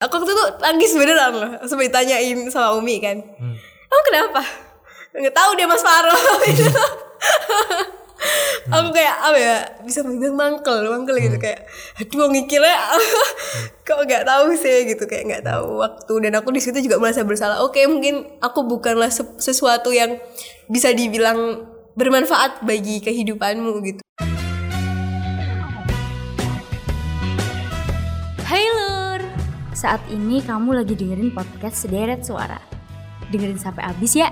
aku 0.00 0.12
waktu 0.16 0.32
itu 0.32 0.44
nangis 0.58 0.92
beneran 0.96 1.32
loh 1.36 1.50
sampai 1.68 1.92
ditanyain 1.92 2.38
sama 2.48 2.72
Umi 2.74 2.98
kan. 2.98 3.20
Hmm. 3.20 3.56
kamu 3.86 4.02
kenapa? 4.08 4.42
Nggak 5.12 5.34
tahu 5.34 5.50
dia 5.54 5.66
Mas 5.68 5.84
Faro. 5.84 6.14
Gitu. 6.46 6.64
aku 8.70 8.88
kayak 8.92 9.16
apa 9.16 9.38
ya 9.40 9.56
bisa 9.80 10.04
bilang 10.04 10.36
mangkel 10.36 10.84
mangkel 10.86 11.16
gitu 11.16 11.40
kayak 11.40 11.64
aduh 11.96 12.28
ngikirnya 12.28 12.76
kok 13.88 14.00
nggak 14.04 14.28
tahu 14.28 14.52
sih 14.54 14.84
gitu 14.86 15.04
kayak 15.04 15.24
nggak 15.28 15.44
tahu 15.44 15.80
waktu. 15.80 16.12
Dan 16.22 16.32
aku 16.34 16.48
di 16.54 16.60
situ 16.62 16.80
juga 16.80 16.96
merasa 16.96 17.20
bersalah. 17.20 17.60
Oke 17.60 17.84
mungkin 17.84 18.24
aku 18.40 18.64
bukanlah 18.64 19.12
se- 19.12 19.36
sesuatu 19.36 19.90
yang 19.90 20.16
bisa 20.70 20.94
dibilang 20.94 21.66
bermanfaat 21.92 22.62
bagi 22.62 23.02
kehidupanmu 23.02 23.82
gitu 23.84 24.00
saat 29.80 30.04
ini 30.12 30.44
kamu 30.44 30.76
lagi 30.76 30.92
dengerin 30.92 31.32
podcast 31.32 31.88
Sederet 31.88 32.20
Suara. 32.20 32.60
Dengerin 33.32 33.56
sampai 33.56 33.88
habis 33.88 34.12
ya. 34.12 34.28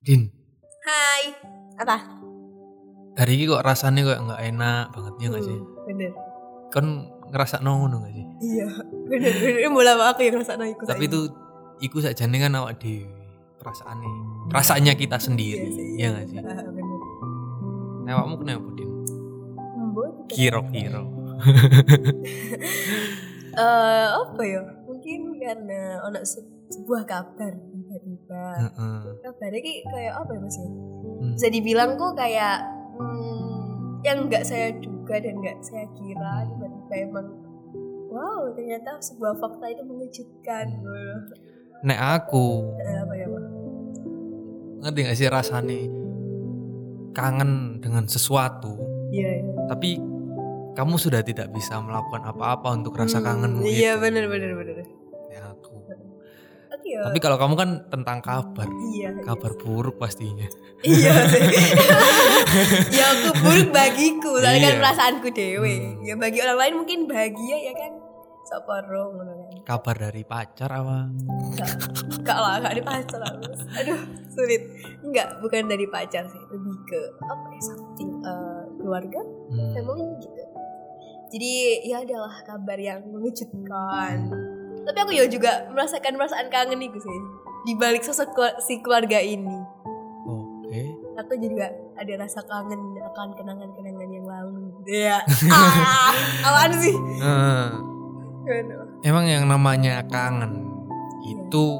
Din, 0.00 0.32
Hai 0.80 1.36
apa 1.76 1.96
hari 3.20 3.36
ini 3.36 3.44
kok 3.52 3.60
rasanya 3.60 4.00
kok 4.08 4.20
nggak 4.26 4.42
enak 4.48 4.84
banget 4.96 5.14
ya 5.20 5.26
nggak 5.28 5.44
sih? 5.44 5.58
Hmm, 5.60 5.84
bener 5.84 6.10
Kan 6.72 6.84
ngerasa 7.28 7.60
nongol 7.60 8.00
nggak 8.00 8.14
sih? 8.16 8.26
iya 8.40 8.68
bener 9.06 9.30
bener 9.36 9.56
ini 9.60 9.68
mulai 9.68 9.92
aku 10.00 10.20
yang 10.24 10.40
ngerasa 10.40 10.56
ikut 10.56 10.86
Tapi 10.88 11.04
itu 11.04 11.20
iku 11.84 12.00
saja 12.00 12.24
kan 12.24 12.52
awak 12.56 12.80
di 12.80 13.04
perasaannya, 13.60 14.12
perasaannya 14.48 14.92
kita 14.96 15.20
sendiri, 15.20 15.68
Iya 15.68 15.76
sih. 15.76 15.88
ya 16.00 16.06
nggak 16.16 16.26
sih? 16.32 16.38
Awakmu 18.12 18.34
kenapa 18.36 18.68
Din? 18.72 18.90
Membuat 19.72 20.12
Kiro-kiro. 20.26 21.02
eh 23.52 24.06
apa 24.08 24.42
ya 24.42 24.60
mungkin 24.84 25.20
karena 25.36 25.80
ono 26.00 26.20
se- 26.22 26.44
sebuah 26.70 27.02
kabar 27.02 27.50
tiba-tiba 27.50 28.44
Heeh. 28.60 28.98
kabarnya 29.20 29.58
ki 29.58 29.74
kayak 29.84 30.14
apa 30.16 30.30
ya 30.30 30.40
mas 30.40 30.56
ya 30.56 30.68
Hmm. 31.20 31.32
bisa 31.32 31.48
dibilang 31.48 31.96
kok 31.96 32.12
kayak 32.14 32.64
hmm, 32.94 34.00
yang 34.00 34.24
nggak 34.24 34.40
saya 34.40 34.72
duga 34.74 35.16
dan 35.16 35.36
nggak 35.36 35.58
saya 35.60 35.84
kira 35.92 36.44
tiba-tiba 36.46 36.94
emang 37.02 37.26
wow 38.06 38.48
ternyata 38.50 38.96
sebuah 38.98 39.36
fakta 39.36 39.66
itu 39.66 39.82
mengejutkan 39.82 40.66
Hmm. 40.70 41.18
Nek 41.82 41.96
aku 42.16 42.76
Eh, 42.78 42.96
apa 42.98 43.14
ya 43.14 43.26
Pak? 43.26 43.42
ngerti 44.80 45.00
gak 45.02 45.16
sih 45.18 45.28
rasanya 45.28 45.76
kangen 47.10 47.50
dengan 47.78 48.04
sesuatu, 48.04 48.78
iya 49.10 49.40
iya. 49.40 49.52
tapi 49.66 49.98
kamu 50.70 50.94
sudah 50.96 51.20
tidak 51.20 51.50
bisa 51.50 51.76
melakukan 51.76 52.22
apa-apa 52.24 52.72
untuk 52.72 52.94
rasa 52.94 53.18
Hmm, 53.18 53.26
kangenmu 53.26 53.64
iya 53.64 53.94
itu. 53.94 54.00
bener 54.00 54.24
bener 54.26 54.52
bener 54.54 54.76
Ya, 55.28 55.42
aku. 55.48 55.82
oke 56.68 56.86
ya 56.86 57.02
Tapi 57.04 57.18
kalau 57.18 57.36
kamu 57.36 57.54
kan 57.54 57.70
tentang 57.86 58.18
kabar, 58.20 58.68
iya 58.90 59.10
iya. 59.10 59.22
kabar 59.22 59.52
buruk 59.54 59.96
pastinya. 59.96 60.46
iya 60.80 61.12
sih 61.26 61.42
ya 62.96 63.06
aku 63.12 63.28
buruk 63.38 63.68
bagiku 63.68 64.38
soalnya 64.38 64.60
kan 64.60 64.72
Iya. 64.72 64.80
perasaanku 64.80 65.28
dewe 65.30 65.74
Hmm. 65.76 66.00
ya 66.00 66.14
bagi 66.14 66.38
orang 66.40 66.58
lain 66.58 66.74
mungkin 66.76 66.98
bahagia 67.04 67.58
ya 67.60 67.74
kan 67.74 67.92
ngono 68.50 69.32
kan 69.46 69.62
Kabar 69.62 69.94
dari 69.94 70.26
pacar 70.26 70.66
apa? 70.72 71.06
Enggak, 72.10 72.34
lah, 72.34 72.58
enggak 72.58 72.72
ada 72.74 72.82
pacar. 72.82 73.20
Aduh, 73.22 74.00
sulit. 74.30 74.62
Enggak, 75.02 75.38
bukan 75.38 75.66
dari 75.66 75.86
pacar 75.86 76.24
sih, 76.24 76.42
lebih 76.48 76.76
ke 76.86 77.00
apa 77.20 77.46
ya, 77.50 77.60
something 77.60 78.10
eh, 78.22 78.62
keluarga, 78.78 79.20
Hmm. 79.50 79.72
family 79.74 80.06
gitu. 80.18 80.42
Jadi 81.30 81.52
ya 81.86 82.02
adalah 82.02 82.34
kabar 82.42 82.74
yang 82.74 83.06
mengejutkan. 83.06 84.30
Tapi 84.82 84.98
aku 84.98 85.12
ya 85.14 85.30
juga 85.30 85.68
merasakan 85.70 86.18
perasaan 86.18 86.50
kangen 86.50 86.82
itu 86.82 86.98
sih. 86.98 87.18
Di 87.62 87.76
balik 87.76 88.02
sosok 88.02 88.34
si 88.58 88.82
keluarga 88.82 89.20
ini. 89.22 89.58
Oke. 90.26 90.82
Aku 91.20 91.36
juga 91.36 91.70
ada 91.94 92.12
rasa 92.16 92.40
kangen 92.42 92.80
akan 93.04 93.28
kenangan-kenangan 93.36 94.08
yang 94.10 94.26
lalu. 94.26 94.74
Ya. 94.88 95.20
ah, 95.54 96.10
apaan 96.42 96.72
sih? 96.80 96.96
Aduh. 98.50 98.82
emang 99.06 99.30
yang 99.30 99.46
namanya 99.46 100.02
kangen 100.10 100.66
itu 101.22 101.78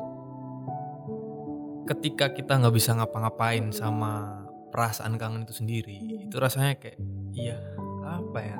ketika 1.90 2.30
kita 2.30 2.54
nggak 2.54 2.70
bisa 2.70 2.94
ngapa-ngapain 2.94 3.68
sama 3.70 4.42
perasaan 4.70 5.18
kangen 5.18 5.42
itu 5.42 5.50
sendiri, 5.52 5.98
itu 6.22 6.36
rasanya 6.36 6.78
kayak 6.78 6.96
iya 7.32 7.58
apa 8.00 8.38
ya 8.38 8.56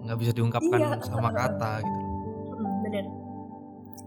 nggak 0.00 0.18
bisa 0.18 0.32
diungkapkan 0.32 0.80
Iya. 0.80 0.96
sama 1.02 1.28
kata 1.30 1.72
gitu. 1.80 2.00
Hmm, 2.50 2.76
bener 2.82 3.04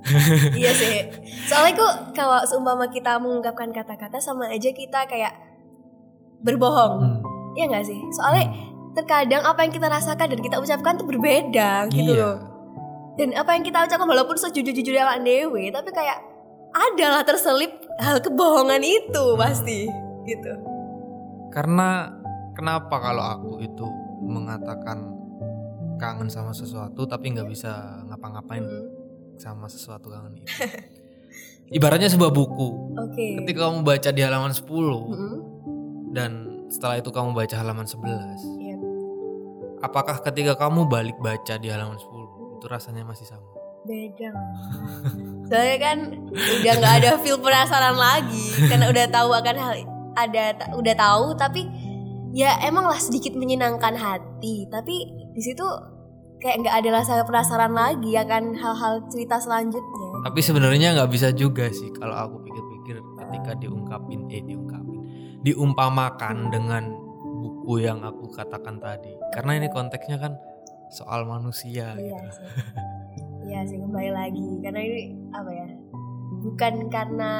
iya 0.59 0.73
sih 0.73 1.06
soalnya 1.45 1.73
kok 1.75 1.94
kalau 2.12 2.41
seumpama 2.44 2.89
kita 2.89 3.16
mengungkapkan 3.16 3.69
kata-kata 3.69 4.17
sama 4.17 4.50
aja 4.50 4.69
kita 4.69 5.06
kayak 5.06 5.33
berbohong 6.39 6.94
Hmm. 7.00 7.19
Iya 7.53 7.69
gak 7.69 7.85
sih 7.85 8.01
soalnya 8.12 8.50
terkadang 8.94 9.45
apa 9.45 9.62
yang 9.62 9.69
kita 9.72 9.85
rasakan 9.88 10.28
dan 10.28 10.39
kita 10.39 10.57
ucapkan 10.57 10.97
tuh 10.97 11.06
berbeda 11.06 11.85
gitu 11.88 12.12
Iya. 12.12 12.25
loh 12.25 12.38
dan 13.13 13.29
apa 13.31 13.53
yang 13.53 13.62
kita 13.62 13.85
ucapkan 13.85 14.09
walaupun 14.09 14.33
sejujur-jujurnya 14.35 15.06
awak 15.06 15.22
dewe 15.22 15.69
tapi 15.69 15.89
kayak 15.89 16.17
adalah 16.73 17.22
terselip 17.22 17.85
hal 18.01 18.17
kebohongan 18.19 18.81
itu 18.81 19.23
pasti 19.38 19.85
gitu 20.25 20.53
Karena 21.53 22.09
kenapa 22.57 22.97
kalau 22.97 23.22
aku 23.22 23.51
itu 23.61 23.85
mengatakan 24.25 25.13
kangen 26.01 26.28
sama 26.28 26.50
sesuatu 26.50 27.06
tapi 27.06 27.29
nggak 27.29 27.45
bisa 27.45 28.01
ngapa-ngapain 28.09 28.66
sama 29.38 29.69
sesuatu 29.69 30.09
kangen 30.09 30.41
itu. 30.41 30.50
Ibaratnya 31.78 32.09
sebuah 32.09 32.33
buku. 32.33 32.97
oke 32.97 33.25
Ketika 33.45 33.69
kamu 33.69 33.85
baca 33.85 34.09
di 34.09 34.22
halaman 34.25 34.53
10 34.53 34.66
Mm-mm, 34.66 35.35
dan 36.09 36.31
setelah 36.73 36.97
itu 36.97 37.09
kamu 37.13 37.38
baca 37.38 37.56
halaman 37.57 37.85
11, 37.85 38.01
iya. 38.62 38.78
apakah 39.85 40.17
ketika 40.25 40.57
kamu 40.57 40.89
balik 40.89 41.17
baca 41.22 41.53
di 41.62 41.69
halaman 41.69 42.01
10 42.01 42.57
itu 42.57 42.66
rasanya 42.66 43.06
masih 43.06 43.29
sama? 43.29 43.53
Beda 43.83 44.29
soalnya 45.47 45.77
kan 45.77 45.97
udah 46.33 46.73
nggak 46.79 46.94
ada 47.03 47.09
feel 47.19 47.38
penasaran 47.38 47.95
lagi 47.99 48.45
karena 48.71 48.89
udah 48.89 49.05
tahu 49.11 49.29
akan 49.35 49.55
hal 49.59 49.73
ada 50.13 50.44
udah 50.73 50.95
tahu 50.95 51.25
tapi 51.35 51.67
ya 52.33 52.57
emang 52.66 52.89
lah 52.89 52.97
sedikit 52.97 53.35
menyenangkan 53.38 53.94
hati 53.94 54.66
tapi 54.71 55.09
di 55.33 55.41
situ 55.41 55.66
kayak 56.41 56.66
nggak 56.66 56.75
ada 56.83 56.89
rasa 56.99 57.23
penasaran 57.23 57.71
lagi 57.71 58.17
akan 58.19 58.57
hal-hal 58.57 59.07
cerita 59.07 59.39
selanjutnya 59.39 60.09
Tapi 60.23 60.39
sebenarnya 60.39 60.95
nggak 60.95 61.11
bisa 61.11 61.31
juga 61.31 61.71
sih 61.71 61.91
kalau 61.95 62.15
aku 62.15 62.35
pikir-pikir 62.47 63.00
ketika 63.19 63.51
diungkapin 63.59 64.27
eh 64.31 64.44
diungkapin 64.44 65.00
diumpamakan 65.44 66.51
dengan 66.51 66.95
buku 67.44 67.83
yang 67.83 68.00
aku 68.07 68.31
katakan 68.31 68.79
tadi. 68.79 69.11
Karena 69.35 69.59
ini 69.59 69.67
konteksnya 69.67 70.15
kan 70.15 70.39
soal 70.94 71.25
manusia 71.25 71.97
iya 71.97 72.21
gitu. 72.21 72.29
sih 72.38 72.47
iya 73.53 73.62
sih 73.69 73.78
kembali 73.78 74.09
lagi 74.09 74.47
karena 74.66 74.81
ini 74.81 75.03
apa 75.30 75.52
ya 75.53 75.68
bukan 76.41 76.74
karena 76.90 77.31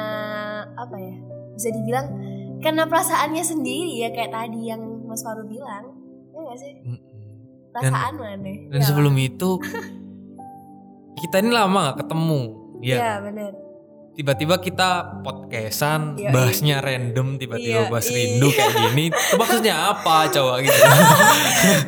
apa 0.78 0.94
ya 0.94 1.14
bisa 1.58 1.74
dibilang 1.74 2.06
karena 2.62 2.86
perasaannya 2.86 3.42
sendiri 3.42 3.98
ya 3.98 4.14
kayak 4.14 4.30
tadi 4.30 4.70
yang 4.70 4.78
Mas 5.10 5.26
Faru 5.26 5.42
bilang 5.42 5.90
ya 6.30 6.38
gak 6.38 6.58
sih 6.62 6.72
perasaan 7.74 8.14
mana 8.14 8.50
Dan 8.70 8.80
sebelum 8.80 9.18
itu 9.18 9.58
kita 11.18 11.42
ini 11.42 11.50
lama 11.50 11.90
gak 11.90 12.06
ketemu. 12.06 12.40
Iya 12.78 12.94
Ya. 12.94 13.12
benar. 13.18 13.52
Tiba-tiba 14.14 14.62
kita 14.62 15.18
podcastan, 15.26 16.14
Iya, 16.14 16.30
bahasnya 16.30 16.78
random, 16.78 17.34
tiba-tiba 17.34 17.82
Iya, 17.82 17.90
bahas 17.90 18.06
iya. 18.06 18.14
rindu 18.14 18.46
kayak 18.54 18.72
gini. 18.78 19.04
Itu 19.10 19.34
maksudnya 19.34 19.74
apa 19.90 20.30
coba 20.30 20.62
gitu? 20.62 20.70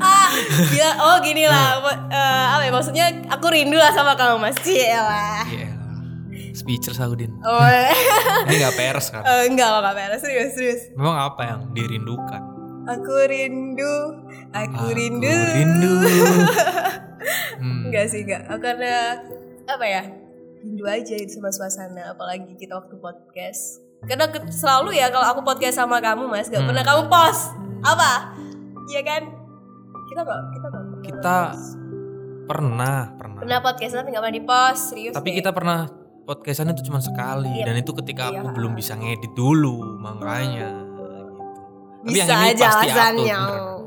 ah, 0.03 0.29
gila. 0.75 0.91
Oh 1.07 1.17
gini 1.23 1.47
lah. 1.47 1.79
Eh, 2.11 2.47
apa 2.51 2.63
ya 2.67 2.73
maksudnya? 2.75 3.07
Aku 3.31 3.47
rindu 3.47 3.79
lah 3.79 3.95
sama 3.95 4.19
kamu 4.19 4.43
Mas. 4.43 4.59
Cielah. 4.59 5.47
Iya. 5.47 5.71
Speechless 6.51 6.99
aku 6.99 7.15
Din. 7.15 7.31
Oh, 7.47 7.63
Ini 8.51 8.55
gak 8.59 8.75
peres 8.75 9.07
kan? 9.15 9.23
enggak 9.47 9.71
enggak 9.71 9.95
beres 9.95 10.19
serius 10.19 10.51
serius. 10.59 10.83
Memang 10.99 11.31
apa 11.31 11.43
yang 11.47 11.61
dirindukan? 11.79 12.43
Aku 12.91 13.15
rindu, 13.31 13.95
aku, 14.51 14.85
rindu. 14.91 15.31
rindu. 15.31 15.95
Hmm. 17.59 17.91
Enggak 17.91 18.07
sih 18.07 18.23
enggak. 18.23 18.47
Karena 18.63 19.19
apa 19.67 19.85
ya? 19.89 20.26
Rindu 20.67 20.83
aja 20.85 21.15
itu 21.15 21.31
sama 21.33 21.49
suasana. 21.49 22.11
Apalagi 22.11 22.59
kita 22.59 22.75
waktu 22.75 22.99
podcast. 22.99 23.79
Karena 24.03 24.27
selalu 24.45 24.93
ya 24.93 25.09
kalau 25.09 25.31
aku 25.31 25.41
podcast 25.43 25.79
sama 25.79 25.99
kamu 25.99 26.27
Mas, 26.27 26.47
gak 26.47 26.59
Hmm. 26.59 26.69
pernah 26.69 26.83
kamu 26.83 27.03
post. 27.07 27.55
Apa? 27.81 28.35
Iya 28.87 29.01
kan? 29.01 29.23
Kita 30.07 30.21
kok 30.23 30.41
kita 30.51 30.67
kok 30.67 30.83
Kita 31.03 31.39
pernah, 32.45 33.15
pernah. 33.15 33.39
pernah 33.39 33.59
podcast 33.61 33.93
tapi 33.93 34.09
nggak 34.09 34.23
pernah 34.23 34.37
di 34.37 34.45
post 34.45 34.83
serius 34.89 35.13
Tapi 35.13 35.29
deh. 35.29 35.37
kita 35.39 35.51
pernah 35.51 35.87
podcastan 36.23 36.71
itu 36.71 36.83
cuma 36.85 36.99
sekali 36.99 37.51
Iya. 37.53 37.65
dan 37.67 37.75
itu 37.77 37.91
ketika 37.97 38.25
Iya. 38.29 38.39
aku 38.39 38.49
belum 38.53 38.73
bisa 38.75 38.95
ngedit 38.95 39.33
dulu 39.33 39.83
makanya 39.97 40.71
gitu. 40.73 41.05
Tapi 41.97 42.07
bisa 42.09 42.23
yang 42.25 42.39
ini 42.41 42.51
aja 42.53 42.67
pasti 42.69 42.87
alasannya 42.89 43.39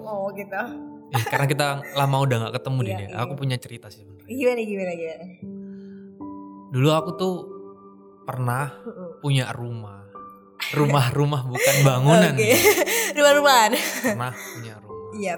oh 0.02 0.28
gitu. 0.34 0.62
Eh, 1.10 1.24
karena 1.26 1.46
kita 1.46 1.68
lama 1.94 2.18
udah 2.20 2.36
nggak 2.38 2.54
ketemu 2.56 2.80
Iya, 2.80 2.92
ya. 2.92 3.00
iya. 3.00 3.16
Aku 3.18 3.34
punya 3.34 3.56
cerita 3.56 3.88
sih 3.88 4.04
sebenarnya. 4.04 4.28
Gimana 4.30 4.60
gimana 4.62 4.92
gimana. 4.94 5.26
Dulu 6.70 6.90
aku 6.94 7.10
tuh 7.18 7.36
pernah 8.30 8.70
punya 9.26 9.50
rumah. 9.50 10.06
Rumah-rumah 10.70 11.42
bukan 11.50 11.76
bangunan. 11.82 12.34
Oke. 12.38 12.54
Rumah-rumahan. 13.18 13.72
Pernah 14.06 14.34
punya 14.38 14.74
rumah. 14.78 15.10
Iya. 15.18 15.36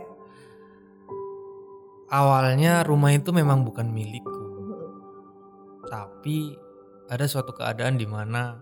Awalnya 2.12 2.84
rumah 2.84 3.16
itu 3.16 3.32
memang 3.32 3.64
bukan 3.64 3.88
milikku. 3.88 4.44
Tapi 5.88 6.52
ada 7.08 7.24
suatu 7.28 7.56
keadaan 7.56 7.96
di 7.96 8.04
mana 8.04 8.60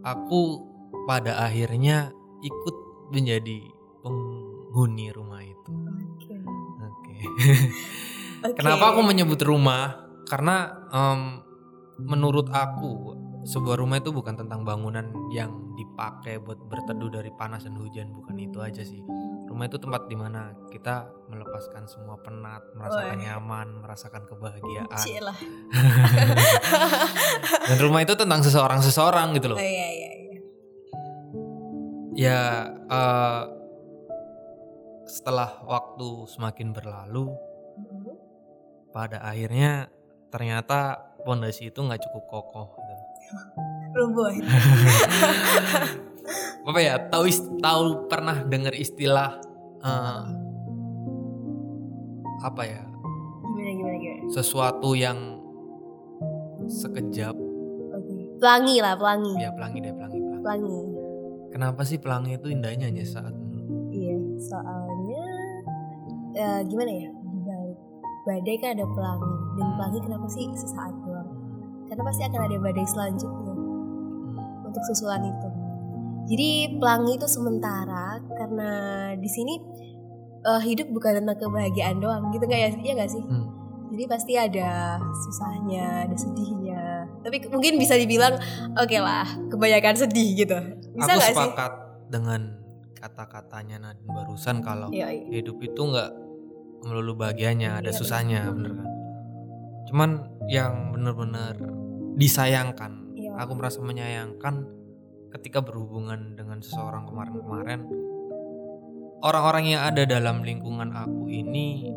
aku 0.00 0.64
pada 1.04 1.44
akhirnya 1.44 2.08
ikut 2.40 2.76
menjadi 3.12 3.60
penghuni 4.00 5.12
rumah 5.12 5.44
itu. 5.44 5.72
Oke. 6.16 6.32
Oke. 6.80 7.16
Oke. 8.48 8.56
Kenapa 8.56 8.96
aku 8.96 9.00
menyebut 9.04 9.40
rumah? 9.44 10.08
Karena 10.24 10.72
em, 10.88 11.47
menurut 11.98 12.46
aku 12.50 13.14
sebuah 13.42 13.78
rumah 13.80 13.98
itu 13.98 14.10
bukan 14.10 14.34
tentang 14.36 14.66
bangunan 14.66 15.08
yang 15.30 15.50
dipakai 15.74 16.42
buat 16.42 16.58
berteduh 16.68 17.08
dari 17.08 17.30
panas 17.34 17.64
dan 17.64 17.78
hujan, 17.78 18.10
bukan 18.12 18.36
itu 18.36 18.58
aja 18.58 18.82
sih. 18.82 19.00
Rumah 19.48 19.64
itu 19.64 19.80
tempat 19.80 20.04
di 20.06 20.16
mana 20.18 20.52
kita 20.68 21.08
melepaskan 21.32 21.88
semua 21.88 22.20
penat, 22.20 22.60
merasakan 22.76 23.16
nyaman, 23.16 23.68
merasakan 23.80 24.22
kebahagiaan. 24.28 24.92
Dan 27.72 27.78
rumah 27.80 28.04
itu 28.04 28.12
tentang 28.12 28.44
seseorang 28.44 28.84
seseorang 28.84 29.32
gitu 29.32 29.48
Oh 29.48 29.56
loh. 29.56 29.58
iya 29.58 29.88
iya 29.88 30.10
iya. 30.12 30.38
Ya 32.18 32.40
eh, 32.68 33.42
setelah 35.08 35.64
waktu 35.64 36.28
semakin 36.28 36.76
berlalu, 36.76 37.32
Mm-mm. 37.80 38.12
pada 38.92 39.24
akhirnya 39.24 39.88
ternyata 40.28 41.07
pondasi 41.22 41.70
itu 41.70 41.80
nggak 41.80 42.00
cukup 42.08 42.24
kokoh. 42.28 42.66
Gitu. 42.76 42.94
Rumboy. 43.96 44.34
Apa 46.68 46.80
ya? 46.84 47.00
Tahu 47.08 47.24
tahu 47.64 47.82
pernah 48.12 48.44
dengar 48.44 48.76
istilah 48.76 49.40
eh, 49.80 50.22
apa 52.44 52.62
ya? 52.62 52.84
Gimana 52.84 53.70
gimana 53.72 53.96
gimana. 53.96 54.22
Sesuatu 54.30 54.92
yang 54.92 55.40
sekejap. 56.68 57.32
Oke. 57.96 58.16
Pelangi 58.36 58.76
lah 58.84 58.94
pelangi. 59.00 59.32
Ya 59.40 59.50
pelangi 59.56 59.80
deh 59.80 59.92
pelangi 59.96 60.18
pelangi. 60.20 60.44
Pelangi. 60.44 60.78
Kenapa 61.48 61.80
sih 61.88 61.96
pelangi 61.96 62.36
itu 62.36 62.52
indahnya 62.52 62.92
hanya 62.92 63.04
saat 63.08 63.32
Iya. 63.88 64.20
Soalnya 64.36 65.24
eh, 66.36 66.60
gimana 66.68 66.92
ya? 66.92 67.08
Di 67.08 67.38
balik 67.40 67.78
badai 68.28 68.56
kan 68.60 68.70
ada 68.76 68.84
pelangi 68.84 69.34
dan 69.56 69.68
pelangi 69.80 69.98
kenapa 70.04 70.26
sih 70.28 70.44
sesaat? 70.52 70.92
Karena 71.88 72.02
pasti 72.04 72.22
akan 72.22 72.40
ada 72.42 72.56
badai 72.58 72.86
selanjutnya 72.86 73.52
Hmm. 73.52 74.64
untuk 74.64 74.82
susulan 74.84 75.24
itu. 75.24 75.48
Jadi 76.28 76.48
pelangi 76.76 77.12
itu 77.14 77.24
sementara 77.24 78.06
karena 78.30 78.70
di 79.14 79.26
sini 79.26 79.54
eh, 80.38 80.62
hidup 80.62 80.88
bukan 80.88 81.18
tentang 81.18 81.34
kebahagiaan 81.36 81.98
doang 81.98 82.30
gitu 82.30 82.44
nggak 82.44 82.60
ya? 82.60 82.70
Iya 82.78 82.92
nggak 82.94 83.10
sih? 83.10 83.20
Hmm. 83.20 83.46
Jadi 83.88 84.04
pasti 84.04 84.32
ada 84.34 85.00
susahnya, 85.18 86.04
ada 86.04 86.12
sedihnya. 86.14 87.08
Tapi 87.18 87.48
mungkin 87.48 87.74
bisa 87.74 87.96
dibilang 87.96 88.36
oke 88.72 88.98
lah, 88.98 89.24
kebanyakan 89.48 89.96
sedih 89.98 90.36
gitu. 90.36 90.58
Bisa 90.92 91.08
Aku 91.08 91.16
nggak 91.16 91.24
sih? 91.24 91.34
sepakat 91.34 91.72
dengan 92.06 92.40
kata-katanya 92.94 93.76
Nadine 93.80 94.10
barusan 94.10 94.60
kalau 94.60 94.90
Iya, 94.90 95.08
iya. 95.08 95.24
hidup 95.34 95.56
itu 95.58 95.80
nggak 95.80 96.10
melulu 96.80 97.16
bahagianya, 97.16 97.80
ada 97.80 97.88
Iya, 97.88 97.96
susahnya, 97.96 98.40
bener 98.48 98.72
kan? 98.74 98.88
Cuman 99.86 100.10
yang 100.46 100.92
bener-bener 100.92 101.54
disayangkan, 102.18 103.14
Iya. 103.14 103.38
aku 103.38 103.54
merasa 103.54 103.78
menyayangkan 103.78 104.66
ketika 105.38 105.62
berhubungan 105.62 106.34
dengan 106.34 106.58
seseorang 106.58 107.06
kemarin-kemarin, 107.06 107.86
orang-orang 109.22 109.78
yang 109.78 109.82
ada 109.86 110.02
dalam 110.02 110.42
lingkungan 110.42 110.90
aku 110.90 111.30
ini, 111.30 111.94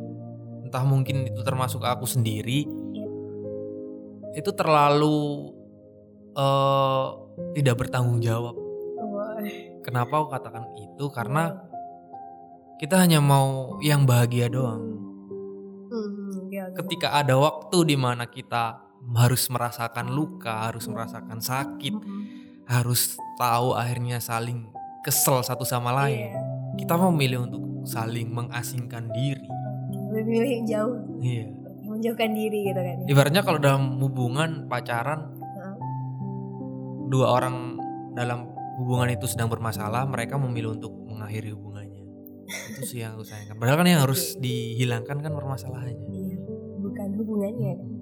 entah 0.62 0.86
mungkin 0.86 1.26
itu 1.26 1.42
termasuk 1.42 1.82
aku 1.82 2.06
sendiri, 2.06 2.70
Iya. 2.94 3.10
itu 4.38 4.52
terlalu 4.54 5.52
eh, 6.32 7.08
tidak 7.60 7.76
bertanggung 7.84 8.24
jawab. 8.24 8.56
Kenapa 9.84 10.22
aku 10.22 10.28
katakan 10.32 10.64
itu? 10.80 11.10
Karena 11.12 11.58
kita 12.78 13.02
hanya 13.02 13.20
mau 13.20 13.78
yang 13.84 14.06
bahagia 14.08 14.48
doang. 14.48 14.96
Hmm, 15.90 16.48
iya. 16.54 16.70
Ketika 16.72 17.18
ada 17.18 17.36
waktu 17.36 17.94
di 17.94 17.98
mana 17.98 18.30
kita 18.30 18.91
harus 19.10 19.50
merasakan 19.50 20.14
luka, 20.14 20.70
harus 20.70 20.86
merasakan 20.88 21.42
sakit, 21.42 21.94
Mm-mm. 21.94 22.22
harus 22.70 23.18
tahu 23.36 23.74
akhirnya 23.76 24.22
saling 24.22 24.70
kesel 25.02 25.42
satu 25.42 25.66
sama 25.66 25.92
lain. 25.92 26.32
Iya. 26.32 26.42
Kita 26.78 26.96
memilih 26.96 27.50
untuk 27.50 27.64
saling 27.84 28.30
mengasingkan 28.32 29.10
diri. 29.12 29.48
Lebih 30.12 30.24
milih 30.28 30.50
yang 30.62 30.66
jauh, 30.68 30.96
Iya. 31.20 31.46
menjauhkan 31.92 32.32
diri 32.32 32.72
gitu 32.72 32.82
kan. 32.82 32.98
Ibaratnya 33.10 33.42
kalau 33.44 33.60
dalam 33.60 34.00
hubungan 34.00 34.70
pacaran 34.72 35.36
Heeh. 35.36 35.76
dua 37.12 37.28
orang 37.36 37.76
dalam 38.16 38.48
hubungan 38.80 39.12
itu 39.12 39.28
sedang 39.28 39.52
bermasalah, 39.52 40.08
mereka 40.08 40.40
memilih 40.40 40.80
untuk 40.80 40.94
mengakhiri 41.10 41.52
hubungannya. 41.52 42.04
Itu 42.48 42.82
sih 42.88 43.04
yang 43.04 43.20
aku 43.20 43.28
sayangkan. 43.28 43.56
Padahal 43.60 43.84
kan 43.84 43.88
yang 43.88 44.02
harus 44.04 44.36
dihilangkan 44.40 45.20
kan 45.20 45.32
permasalahannya. 45.36 45.96
Iya, 46.08 46.38
bukan 46.80 47.08
hubungannya. 47.20 47.74
Iya, 47.76 47.84
that. 47.84 48.01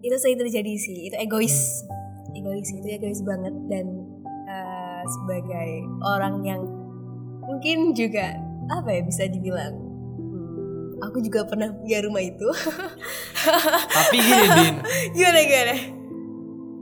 Itu 0.00 0.16
sering 0.16 0.38
terjadi 0.38 0.72
sih. 0.74 1.08
Itu 1.08 1.16
egois. 1.16 1.84
Egois 2.32 2.68
itu 2.68 2.86
egois 2.86 3.20
banget 3.20 3.54
dan 3.66 3.86
eh, 4.46 5.02
sebagai 5.06 5.70
orang 6.00 6.40
yang 6.42 6.62
mungkin 7.40 7.92
juga 7.92 8.36
apa 8.70 8.86
ya 8.88 9.02
bisa 9.02 9.26
dibilang 9.26 9.74
hmm, 10.14 11.02
aku 11.02 11.18
juga 11.20 11.42
pernah 11.44 11.72
punya 11.72 11.98
rumah 12.00 12.22
itu. 12.22 12.48
Tapi 13.98 14.16
gini 14.16 14.46
Din, 14.56 14.74
gimana 15.12 15.40
gimana? 15.42 15.76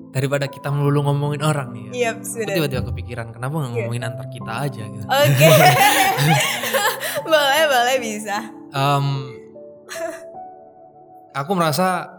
daripada 0.08 0.48
kita 0.48 0.72
melulu 0.72 1.04
ngomongin 1.04 1.44
orang 1.44 1.68
nih 1.70 1.82
ya. 1.84 1.92
Iya, 1.92 2.10
Aku 2.16 2.48
tiba-tiba 2.48 2.82
kepikiran 2.82 3.28
kenapa 3.28 3.54
nggak 3.54 3.70
Iya. 3.70 3.76
ngomongin 3.84 4.02
antar 4.02 4.26
kita 4.26 4.52
aja 4.64 4.82
gitu. 4.82 5.04
Oke. 5.04 5.48
boleh, 7.28 7.62
boleh 7.68 7.96
bisa. 8.00 8.36
Em, 8.72 9.06
aku 11.30 11.50
merasa 11.52 12.17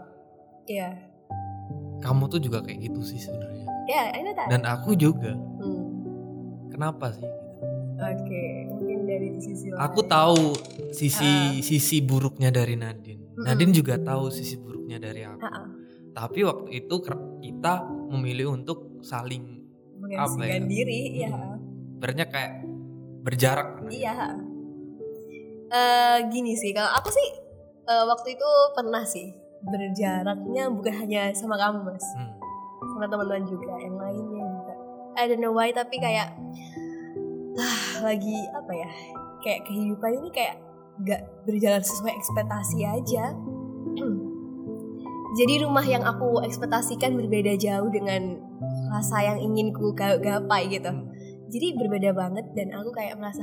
Iya. 0.70 0.90
kamu 2.00 2.30
tuh 2.30 2.40
juga 2.40 2.64
kayak 2.64 2.80
gitu 2.80 3.00
sih 3.02 3.20
sebenarnya. 3.20 3.66
Ya, 3.84 4.08
I 4.14 4.22
know 4.22 4.32
that. 4.32 4.48
Dan 4.48 4.62
aku 4.64 4.94
juga. 4.94 5.34
Hmm, 5.34 5.84
Kenapa 6.70 7.12
sih? 7.12 7.28
Oke, 8.00 8.44
mungkin 8.72 9.04
dari 9.04 9.36
sisi 9.36 9.68
lain. 9.68 9.76
Aku 9.76 10.00
tahu 10.00 10.56
sisi 10.96 11.60
sisi 11.60 12.00
buruknya 12.00 12.48
dari 12.48 12.72
Nadine. 12.72 13.36
Mm-mm. 13.36 13.44
Nadine 13.44 13.76
juga 13.76 14.00
tahu 14.00 14.32
sisi 14.32 14.56
buruknya 14.56 14.96
dari 14.96 15.28
aku. 15.28 15.44
Ha-ha. 15.44 15.62
Tapi 16.16 16.40
waktu 16.40 16.68
itu 16.80 16.94
kita 17.40 17.74
memilih 18.08 18.56
untuk 18.56 18.96
saling 19.04 19.60
mengasingkan 20.00 20.64
ya? 20.64 20.70
diri, 20.70 21.00
Hmm. 21.04 21.18
iya. 21.20 21.30
berarti 22.00 22.24
kayak 22.24 22.52
berjarak. 23.20 23.68
kan? 23.76 23.90
Iya. 23.92 24.14
Eh 25.68 26.16
gini 26.32 26.56
sih, 26.56 26.72
kalau 26.72 26.90
aku 26.90 27.12
sih 27.12 27.28
eh, 27.84 28.04
waktu 28.08 28.34
itu 28.34 28.48
pernah 28.72 29.04
sih 29.04 29.36
berjaraknya 29.64 30.72
bukan 30.72 30.94
hanya 31.04 31.30
sama 31.36 31.56
kamu 31.60 31.84
mas, 31.84 32.04
Hmm. 32.16 32.32
sama 32.96 33.06
teman-teman 33.06 33.44
juga, 33.44 33.74
yang 33.76 33.96
lainnya 33.96 34.44
juga. 34.44 34.74
I 35.18 35.28
don't 35.28 35.42
know 35.42 35.52
why 35.52 35.68
tapi 35.68 36.00
kayak 36.00 36.32
ah, 37.60 37.82
lagi 38.00 38.36
apa 38.56 38.72
ya, 38.72 38.90
kayak 39.44 39.60
kehidupan 39.68 40.10
ini 40.22 40.28
kayak 40.32 40.56
gak 41.04 41.22
berjalan 41.44 41.82
sesuai 41.82 42.12
ekspektasi 42.16 42.78
aja. 42.84 43.24
Jadi 45.38 45.62
rumah 45.62 45.84
yang 45.86 46.02
aku 46.02 46.42
ekspektasikan 46.42 47.14
berbeda 47.14 47.54
jauh 47.54 47.86
dengan 47.86 48.34
rasa 48.90 49.22
yang 49.22 49.38
ingin 49.38 49.70
ku 49.70 49.94
ga- 49.94 50.18
gapai 50.18 50.66
gitu. 50.66 50.90
Jadi 51.50 51.78
berbeda 51.78 52.10
banget 52.14 52.50
dan 52.54 52.74
aku 52.74 52.90
kayak 52.90 53.14
merasa 53.18 53.42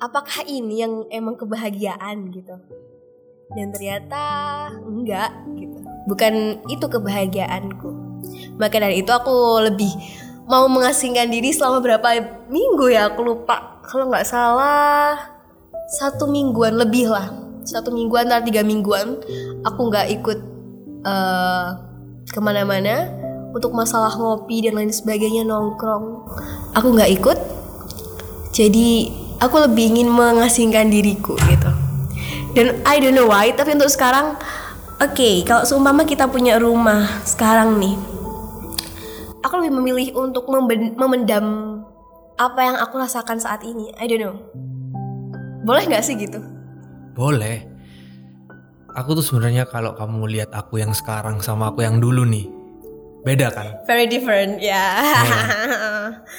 apakah 0.00 0.44
ini 0.48 0.80
yang 0.80 1.04
emang 1.12 1.36
kebahagiaan 1.36 2.32
gitu. 2.32 2.56
Dan 3.50 3.74
ternyata 3.74 4.22
enggak 4.86 5.30
gitu. 5.58 5.78
Bukan 6.06 6.62
itu 6.70 6.84
kebahagiaanku. 6.86 7.90
Maka 8.56 8.78
dari 8.78 9.02
itu 9.02 9.10
aku 9.10 9.66
lebih 9.66 9.92
mau 10.46 10.66
mengasingkan 10.70 11.30
diri 11.30 11.50
selama 11.50 11.82
berapa 11.82 12.08
minggu 12.46 12.94
ya 12.94 13.10
aku 13.10 13.26
lupa. 13.26 13.82
Kalau 13.82 14.06
nggak 14.08 14.26
salah 14.26 15.18
satu 15.90 16.30
mingguan 16.30 16.78
lebih 16.78 17.10
lah. 17.10 17.28
Satu 17.62 17.94
mingguan 17.94 18.30
atau 18.30 18.46
tiga 18.46 18.66
mingguan 18.66 19.22
aku 19.62 19.80
nggak 19.90 20.06
ikut 20.18 20.38
eh, 21.06 21.66
ke 22.30 22.40
mana-mana 22.42 23.22
untuk 23.52 23.76
masalah 23.76 24.16
ngopi 24.16 24.64
dan 24.64 24.80
lain 24.80 24.92
sebagainya 24.92 25.44
nongkrong 25.44 26.24
aku 26.72 26.88
nggak 26.96 27.10
ikut 27.20 27.38
jadi 28.52 29.12
aku 29.40 29.56
lebih 29.68 29.92
ingin 29.96 30.08
mengasingkan 30.08 30.88
diriku 30.88 31.36
gitu 31.36 31.70
dan 32.52 32.80
I 32.84 33.00
don't 33.00 33.16
know 33.16 33.28
why 33.28 33.48
tapi 33.50 33.72
untuk 33.72 33.88
sekarang 33.88 34.36
oke 34.98 35.30
kalau 35.44 35.64
seumpama 35.64 36.04
kita 36.04 36.28
punya 36.28 36.60
rumah 36.60 37.08
sekarang 37.24 37.80
nih 37.80 37.96
aku 39.40 39.54
lebih 39.58 39.72
memilih 39.74 40.08
untuk 40.16 40.46
memendam 40.96 41.80
apa 42.36 42.60
yang 42.60 42.76
aku 42.76 42.96
rasakan 42.96 43.38
saat 43.38 43.64
ini 43.64 43.92
I 43.96 44.06
don't 44.06 44.20
know 44.20 44.36
boleh 45.62 45.86
nggak 45.86 46.02
sih 46.02 46.16
gitu 46.16 46.40
Boleh. 47.12 47.68
Aku 48.96 49.12
tuh 49.12 49.20
sebenarnya 49.20 49.68
kalau 49.68 49.92
kamu 49.92 50.32
lihat 50.32 50.56
aku 50.56 50.80
yang 50.80 50.96
sekarang 50.96 51.44
sama 51.44 51.68
aku 51.68 51.84
yang 51.84 52.00
dulu 52.00 52.24
nih, 52.24 52.48
beda 53.20 53.52
kan? 53.52 53.68
very 53.84 54.08
different 54.08 54.56
ya 54.64 54.80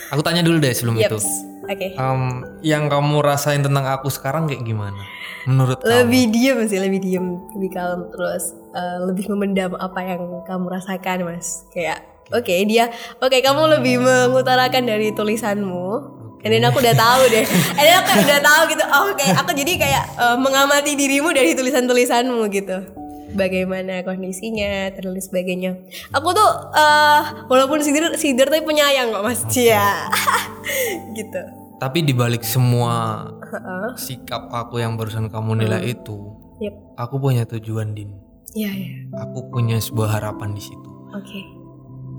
Aku 0.10 0.25
tanya 0.25 0.41
dulu 0.41 0.58
deh 0.58 0.74
sebelum 0.74 0.98
itu. 0.98 1.17
Oke 1.63 1.96
Em, 1.96 2.22
yang 2.60 2.91
kamu 2.91 3.24
rasain 3.24 3.63
tentang 3.63 3.88
aku 3.88 4.12
sekarang 4.12 4.51
kayak 4.51 4.67
gimana? 4.67 5.00
Menurut 5.48 5.79
kamu? 5.79 5.91
lebih 5.91 6.24
diem 6.32 6.60
sih 6.67 6.79
lebih 6.79 7.00
diem 7.03 7.25
lebih 7.55 7.72
kalem 7.75 8.08
terus 8.12 8.55
eh, 8.72 8.98
lebih 9.03 9.27
memendam 9.36 9.75
apa 9.75 10.00
yang 10.03 10.43
kamu 10.48 10.65
rasakan 10.72 11.27
mas 11.27 11.67
kayak 11.75 12.00
oke 12.32 12.55
dia 12.63 12.88
oke 13.20 13.36
kamu 13.43 13.79
lebih 13.79 14.00
mengutarakan 14.00 14.88
dari 14.88 15.12
tulisanmu 15.12 16.24
And 16.43 16.51
then 16.51 16.67
aku 16.67 16.84
udah 16.84 16.91
tahu 16.91 17.24
deh. 17.32 17.48
And 17.79 17.86
then 17.88 17.96
aku 18.03 18.20
udah 18.20 18.41
tahu 18.43 18.62
gitu. 18.75 18.84
Oh, 18.91 19.15
oke, 19.15 19.27
aku 19.32 19.51
jadi 19.55 19.79
kayak 19.79 20.03
eh, 20.20 20.36
mengamati 20.36 20.91
dirimu 21.00 21.32
dari 21.32 21.55
tulisan-tulisanmu 21.55 22.43
gitu. 22.51 23.03
Bagaimana 23.34 24.06
kondisinya, 24.06 24.94
dan 24.94 25.04
lain 25.10 25.24
sebagainya. 25.24 25.72
Aku 26.13 26.30
tuh 26.32 26.52
eh 26.78 27.22
walaupun 27.50 27.82
sidir 27.82 28.13
sidir 28.16 28.48
tapi 28.48 28.62
penyayang 28.62 29.10
kok 29.10 29.25
Mas 29.25 29.42
Cia. 29.50 30.08
gitu. 31.18 31.42
Tapi 31.82 32.00
dibalik 32.06 32.46
semua 32.48 33.28
Heeh. 33.44 33.90
sikap 34.00 34.48
aku 34.54 34.80
yang 34.80 34.96
barusan 34.96 35.28
kamu 35.28 35.66
nilai 35.66 35.92
itu, 35.92 36.16
Yep. 36.63 36.96
aku 36.96 37.16
punya 37.20 37.44
tujuan 37.44 37.92
din. 37.92 38.16
Iya, 38.56 38.72
iya. 38.72 38.90
Aku 39.28 39.50
punya 39.52 39.82
sebuah 39.82 40.22
harapan 40.22 40.54
di 40.56 40.62
situ. 40.63 40.90
Oke. 41.12 41.42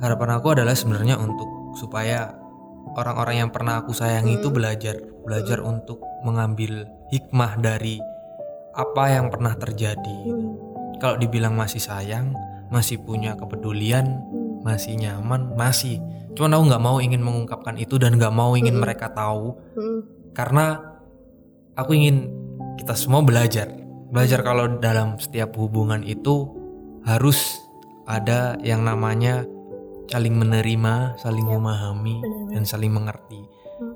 Harapan 0.03 0.37
aku 0.37 0.53
adalah 0.53 0.75
sebenarnya 0.77 1.17
untuk 1.17 1.47
supaya 1.79 2.35
orang-orang 2.99 3.47
yang 3.47 3.51
pernah 3.55 3.81
aku 3.81 3.95
sayangi 3.95 4.37
itu 4.43 4.51
belajar, 4.51 4.99
belajar 5.25 5.63
untuk 5.63 6.03
mengambil 6.27 6.85
hikmah 7.09 7.57
dari 7.63 8.03
apa 8.75 9.05
yang 9.09 9.31
pernah 9.31 9.55
terjadi. 9.55 10.19
Hmm. 10.29 10.74
Kalau 11.05 11.21
dibilang 11.21 11.53
masih 11.53 11.85
sayang, 11.85 12.33
masih 12.73 12.97
punya 12.97 13.37
kepedulian, 13.37 14.25
masih 14.65 14.97
nyaman, 14.97 15.53
masih. 15.53 16.01
Cuman 16.33 16.57
aku 16.57 16.65
nggak 16.73 16.81
mau 16.81 16.97
ingin 16.97 17.21
mengungkapkan 17.21 17.77
itu 17.77 18.01
dan 18.01 18.17
nggak 18.17 18.33
mau 18.33 18.57
ingin 18.57 18.81
mereka 18.81 19.13
tahu 19.13 19.53
Hmm. 19.77 20.01
karena 20.33 20.81
aku 21.77 21.93
ingin 21.93 22.33
kita 22.81 22.97
semua 22.97 23.21
belajar. 23.21 23.69
Belajar 24.09 24.41
kalau 24.41 24.81
dalam 24.81 25.21
setiap 25.21 25.53
hubungan 25.61 26.01
itu 26.09 26.49
harus 27.05 27.61
ada 28.09 28.57
yang 28.65 28.81
namanya 28.89 29.45
saling 30.09 30.33
menerima, 30.41 31.21
saling 31.21 31.45
memahami, 31.45 32.25
benar-benar. 32.25 32.49
dan 32.57 32.63
saling 32.65 32.97
mengerti. 32.97 33.45
Hmm. 33.77 33.95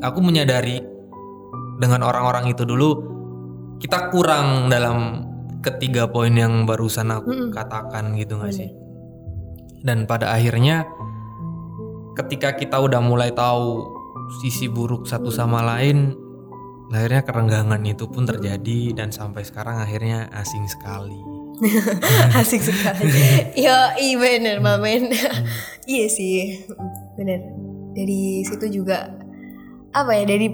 Aku 0.00 0.24
menyadari 0.24 0.80
dengan 1.76 2.00
orang-orang 2.00 2.48
itu 2.48 2.64
dulu 2.64 3.15
kita 3.82 4.08
kurang 4.12 4.72
dalam 4.72 5.26
ketiga 5.60 6.06
poin 6.06 6.32
yang 6.32 6.64
barusan 6.64 7.10
aku 7.10 7.30
Mm-mm. 7.30 7.50
katakan 7.52 8.14
gitu 8.14 8.38
nggak 8.38 8.54
sih? 8.54 8.70
Dan 9.82 10.06
pada 10.06 10.34
akhirnya 10.34 10.86
ketika 12.16 12.56
kita 12.56 12.80
udah 12.80 13.02
mulai 13.02 13.30
tahu 13.34 13.84
sisi 14.42 14.66
buruk 14.66 15.06
satu 15.06 15.30
sama 15.30 15.62
lain, 15.62 16.14
akhirnya 16.90 17.22
kerenggangan 17.22 17.82
itu 17.86 18.06
pun 18.10 18.26
terjadi 18.26 18.94
dan 18.94 19.10
sampai 19.10 19.42
sekarang 19.42 19.82
akhirnya 19.82 20.30
asing 20.34 20.66
sekali. 20.66 21.36
Asik 22.40 22.60
sekali. 22.60 23.08
Yo, 23.64 23.78
iya 23.96 24.14
bener 24.20 24.60
mamen. 24.60 25.08
iya 25.88 26.06
sih, 26.08 26.68
bener. 27.16 27.40
Dari 27.96 28.44
situ 28.44 28.82
juga 28.82 29.08
apa 29.96 30.12
ya 30.12 30.28
dari 30.28 30.52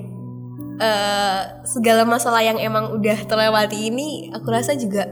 eh, 0.78 1.40
segala 1.66 2.06
masalah 2.06 2.40
yang 2.44 2.56
emang 2.60 2.94
udah 2.94 3.18
terlewati 3.26 3.90
ini, 3.90 4.30
aku 4.32 4.46
rasa 4.48 4.76
juga 4.76 5.08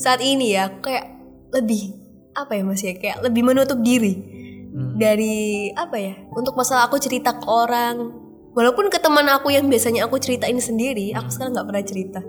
saat 0.00 0.24
ini 0.24 0.56
ya 0.56 0.72
aku 0.72 0.88
kayak 0.88 1.06
lebih 1.52 1.96
apa 2.32 2.56
ya 2.56 2.62
mas 2.64 2.80
ya 2.80 2.94
kayak 2.96 3.20
lebih 3.20 3.42
menutup 3.44 3.78
diri 3.84 4.38
Hmm. 4.70 4.94
dari 5.02 5.66
apa 5.74 5.98
ya 5.98 6.14
untuk 6.30 6.54
masalah 6.54 6.86
aku 6.86 6.94
cerita 7.02 7.34
ke 7.34 7.46
orang. 7.50 8.14
Walaupun 8.54 8.86
ke 8.86 9.02
teman 9.02 9.26
aku 9.26 9.50
yang 9.50 9.66
biasanya 9.66 10.06
aku 10.06 10.22
ceritain 10.22 10.58
sendiri, 10.62 11.10
aku 11.10 11.26
sekarang 11.26 11.58
nggak 11.58 11.66
pernah 11.66 11.84
cerita. 11.86 12.20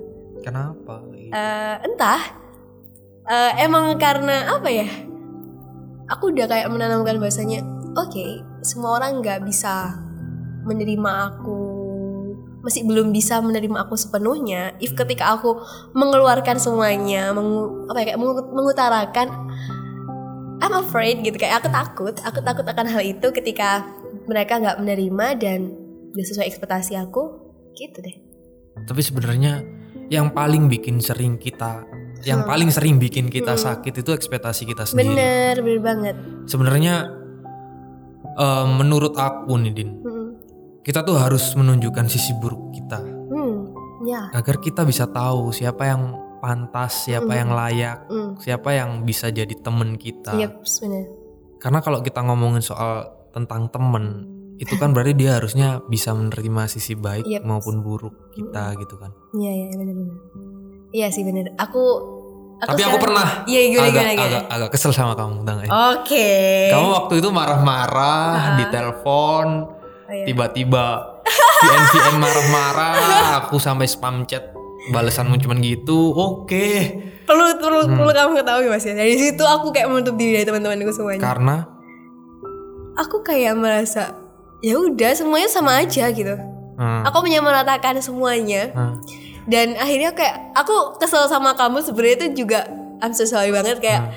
Kenapa? 0.41 1.05
Eh, 1.13 1.75
entah 1.85 2.41
Eh, 3.21 3.51
emang 3.63 3.95
karena 4.01 4.57
apa 4.57 4.65
ya 4.67 4.89
aku 6.09 6.33
udah 6.33 6.49
kayak 6.49 6.73
menanamkan 6.73 7.21
bahasanya 7.21 7.61
oke 7.93 8.25
semua 8.65 8.97
orang 8.97 9.21
nggak 9.21 9.45
bisa 9.45 9.93
menerima 10.65 11.11
aku 11.29 11.70
masih 12.61 12.85
belum 12.85 13.09
bisa 13.09 13.41
menerima 13.41 13.73
aku 13.81 13.97
sepenuhnya 13.97 14.77
if 14.77 14.93
ketika 14.93 15.33
aku 15.33 15.57
mengeluarkan 15.91 16.57
semuanya 16.57 17.29
mengu, 17.31 17.89
apa 17.89 17.97
ya, 17.99 18.05
kayak 18.07 18.19
mengu- 18.19 18.49
mengutarakan 18.49 19.27
I'm 20.61 20.77
afraid 20.77 21.21
gitu 21.21 21.35
kayak 21.35 21.59
aku 21.59 21.69
takut 21.69 22.15
aku 22.21 22.39
takut 22.39 22.61
akan 22.63 22.85
hal 22.85 23.01
itu 23.01 23.27
ketika 23.31 23.81
mereka 24.23 24.61
nggak 24.61 24.77
menerima 24.77 25.27
dan 25.35 25.59
gak 26.11 26.27
sesuai 26.27 26.45
ekspektasi 26.45 26.93
aku 26.95 27.23
gitu 27.73 27.97
deh 27.97 28.15
Tapi 28.81 29.01
sebenarnya 29.01 29.61
yang 30.07 30.29
paling 30.29 30.67
bikin 30.67 30.99
sering 30.99 31.35
kita, 31.35 31.81
yang 32.21 32.43
paling 32.43 32.67
sering 32.67 32.99
bikin 32.99 33.27
kita 33.27 33.53
Hmm. 33.53 33.63
sakit 33.63 33.93
itu 33.95 34.11
ekspektasi 34.11 34.63
kita 34.65 34.83
sendiri. 34.83 35.11
bener 35.11 35.55
bener 35.59 35.81
banget 35.81 36.15
Sebenarnya 36.45 37.09
eh, 38.33 38.65
menurut 38.69 39.15
aku 39.15 39.55
nih 39.57 39.71
Din, 39.71 39.89
Hmm. 39.97 40.10
Kita 40.81 41.05
tuh 41.05 41.13
harus 41.15 41.53
menunjukkan 41.53 42.05
sisi 42.05 42.33
buruk 42.33 42.73
kita 42.73 42.99
Hmm, 43.29 43.69
ya. 44.01 44.33
agar 44.33 44.57
kita 44.57 44.81
bisa 44.81 45.05
tahu 45.05 45.53
siapa 45.53 45.85
yang 45.85 46.01
pantas, 46.37 47.05
siapa 47.05 47.29
Hmm. 47.29 47.37
yang 47.37 47.49
layak, 47.53 47.97
Hmm. 48.07 48.33
siapa 48.35 48.73
yang 48.73 49.05
bisa 49.05 49.29
jadi 49.29 49.53
temen 49.53 49.93
kita. 49.95 50.33
Yep. 50.33 50.65
Karena 51.61 51.79
kalau 51.79 52.01
kita 52.01 52.17
ngomongin 52.19 52.59
soal 52.59 53.05
tentang 53.29 53.69
temen, 53.69 54.25
itu 54.57 54.73
kan 54.75 54.89
berarti 54.89 55.13
dia 55.13 55.37
harusnya 55.37 55.85
bisa 55.85 56.11
menerima 56.11 56.65
sisi 56.65 56.97
baik 56.97 57.29
Yep. 57.29 57.45
maupun 57.45 57.85
buruk 57.85 58.33
kita 58.33 58.73
gitu 58.75 58.97
kan. 58.97 59.13
Iya, 59.31 59.51
iya, 59.53 59.65
benar 59.71 59.93
benar. 59.93 60.17
Iya 60.91 61.07
sih 61.07 61.21
benar. 61.21 61.53
Aku, 61.55 61.83
aku 62.57 62.67
Tapi 62.67 62.81
aku 62.83 62.97
pernah 62.97 63.45
Iya, 63.45 63.59
gimana 63.69 63.85
agak, 63.85 63.93
gimana 63.93 64.11
gimana. 64.11 64.25
agak, 64.27 64.43
agak 64.49 64.69
kesel 64.73 64.91
sama 64.91 65.13
kamu, 65.13 65.45
sih? 65.45 65.69
Oke. 65.69 66.29
Kamu 66.73 66.87
waktu 66.91 67.13
itu 67.21 67.29
marah-marah 67.29 68.33
Ah. 68.33 68.57
di 68.57 68.65
telepon, 68.67 69.45
iya. 70.11 70.25
tiba-tiba 70.25 70.85
VN 71.61 71.83
VN 71.87 72.15
marah-marah, 72.17 72.95
aku 73.39 73.55
sampai 73.55 73.85
spam 73.85 74.25
chat 74.25 74.49
balasanmu 74.89 75.37
cuman 75.37 75.59
gitu. 75.59 76.09
Oke. 76.11 76.97
Perlu 77.21 77.53
perlu 77.55 77.79
Hmm. 77.83 77.95
perlu 77.95 78.11
kamu 78.11 78.31
ketahui 78.35 78.67
mas 78.67 78.81
ya. 78.81 78.93
Dari 78.93 79.13
situ 79.13 79.41
aku 79.41 79.69
kayak 79.69 79.87
menutup 79.87 80.15
diri 80.15 80.35
dari 80.35 80.45
teman-temanku 80.45 80.89
semuanya. 80.89 81.21
Karena 81.21 81.55
Aku 82.93 83.21
kayak 83.21 83.55
merasa 83.55 84.13
ya 84.59 84.75
udah 84.75 85.11
semuanya 85.13 85.47
sama 85.47 85.79
aja 85.79 86.09
gitu. 86.09 86.35
hmm, 86.75 87.01
Aku 87.03 87.17
menyamaratakan 87.21 87.97
semuanya 87.97 88.69
hmm, 88.69 88.95
dan 89.45 89.73
akhirnya 89.75 90.11
kayak 90.11 90.53
aku 90.53 90.97
kesel 90.97 91.25
sama 91.25 91.53
kamu 91.53 91.79
sebenarnya 91.79 92.15
itu 92.19 92.45
juga 92.45 92.67
I'm 92.99 93.11
so 93.11 93.23
sorry 93.23 93.49
banget 93.49 93.79
kayak 93.79 94.01
Hmm. 94.03 94.13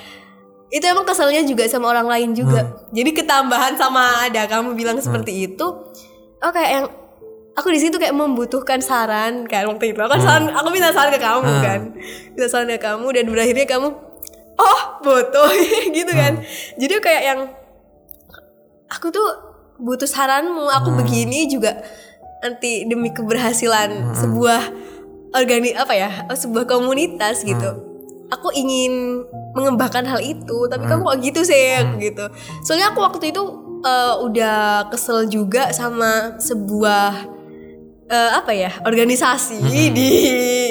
Itu 0.73 0.85
emang 0.85 1.07
keselnya 1.07 1.45
juga 1.45 1.69
sama 1.69 1.93
orang 1.93 2.09
lain 2.09 2.31
juga. 2.35 2.67
Jadi 2.91 3.11
ketambahan 3.15 3.77
sama 3.77 4.27
ada 4.27 4.49
kamu 4.49 4.75
bilang 4.75 4.99
seperti 4.99 5.53
itu. 5.53 5.67
Oh 6.41 6.51
kayak 6.51 6.71
yang 6.71 6.87
aku 7.55 7.71
di 7.71 7.79
situ 7.79 7.97
kayak 7.97 8.17
membutuhkan 8.17 8.83
saran 8.83 9.47
kan 9.47 9.65
waktu 9.71 9.95
itu. 9.95 9.99
Aku 10.03 10.19
saran, 10.19 10.51
aku 10.51 10.69
minta 10.75 10.91
saran 10.91 11.15
ke 11.15 11.21
kamu 11.23 11.41
Hmm. 11.47 11.63
kan. 11.63 11.81
Minta 12.35 12.47
saran 12.51 12.69
ke 12.69 12.81
kamu 12.83 13.07
dan 13.15 13.25
berakhirnya 13.31 13.67
kamu 13.71 13.89
oh 14.55 14.81
butuh 15.03 15.51
gitu 15.97 16.13
kan. 16.13 16.43
Jadi 16.75 16.93
kayak 16.99 17.23
yang 17.23 17.41
aku 18.91 19.15
tuh 19.15 19.29
butuh 19.79 20.09
saranmu. 20.11 20.67
Aku 20.83 20.91
begini 20.99 21.47
juga 21.47 21.79
nanti 22.43 22.85
demi 22.85 23.15
keberhasilan 23.15 24.17
sebuah 24.19 24.61
organi 25.35 25.73
apa 25.75 25.95
ya 25.95 26.11
sebuah 26.35 26.67
komunitas 26.67 27.47
gitu. 27.47 27.94
Aku 28.35 28.51
ingin 28.51 29.23
mengembangkan 29.55 30.03
hal 30.05 30.19
itu, 30.19 30.67
tapi 30.67 30.85
kamu 30.85 31.03
kok 31.03 31.19
gitu 31.23 31.41
sih 31.43 31.79
gitu. 31.99 32.25
Soalnya 32.63 32.91
aku 32.91 33.01
waktu 33.01 33.31
itu 33.31 33.43
eh, 33.81 34.15
udah 34.19 34.89
kesel 34.91 35.27
juga 35.27 35.71
sama 35.71 36.35
sebuah 36.37 37.31
eh, 38.07 38.31
apa 38.35 38.51
ya 38.51 38.71
organisasi 38.83 39.59
di 39.91 40.11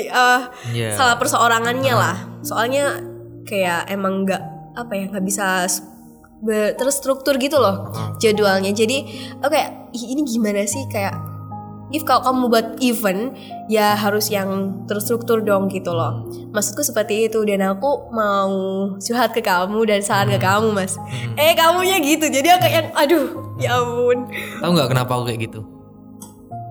eh, 0.05 0.41
Iya. 0.75 0.93
salah 0.93 1.15
perseorangannya 1.15 1.93
lah. 1.93 2.17
Soalnya 2.43 3.00
kayak 3.43 3.88
emang 3.88 4.27
nggak 4.27 4.43
apa 4.74 4.91
ya 4.98 5.05
nggak 5.08 5.24
bisa 5.24 5.63
terstruktur 6.75 7.39
gitu 7.39 7.55
loh 7.55 7.88
jadwalnya. 8.20 8.75
Jadi 8.75 9.08
oke 9.39 9.62
ih 9.96 10.05
ini 10.12 10.27
gimana 10.27 10.67
sih 10.67 10.84
kayak 10.91 11.15
if 11.92 12.08
kalau 12.08 12.24
kamu 12.24 12.44
buat 12.48 12.68
event 12.80 13.36
ya 13.68 13.98
harus 13.98 14.32
yang 14.32 14.82
terstruktur 14.88 15.44
dong 15.44 15.68
gitu 15.68 15.92
loh. 15.92 16.30
Maksudku 16.56 16.86
seperti 16.86 17.28
itu 17.28 17.44
dan 17.44 17.66
aku 17.66 18.13
mau 18.13 18.52
curhat 19.02 19.36
ke 19.36 19.44
kamu 19.44 19.84
dan 19.90 20.00
saran 20.00 20.32
ke 20.32 20.40
kamu 20.40 20.72
mas. 20.72 20.96
Hmm. 20.96 21.36
eh 21.36 21.54
kamunya 21.58 22.00
gitu 22.00 22.32
jadi 22.32 22.56
aku 22.56 22.68
yang 22.70 22.88
aduh 22.96 23.25
ya 23.60 23.70
ampun. 23.78 24.32
Tahu 24.62 24.70
nggak 24.74 24.90
kenapa 24.90 25.12
aku 25.18 25.24
kayak 25.28 25.40
gitu? 25.50 25.62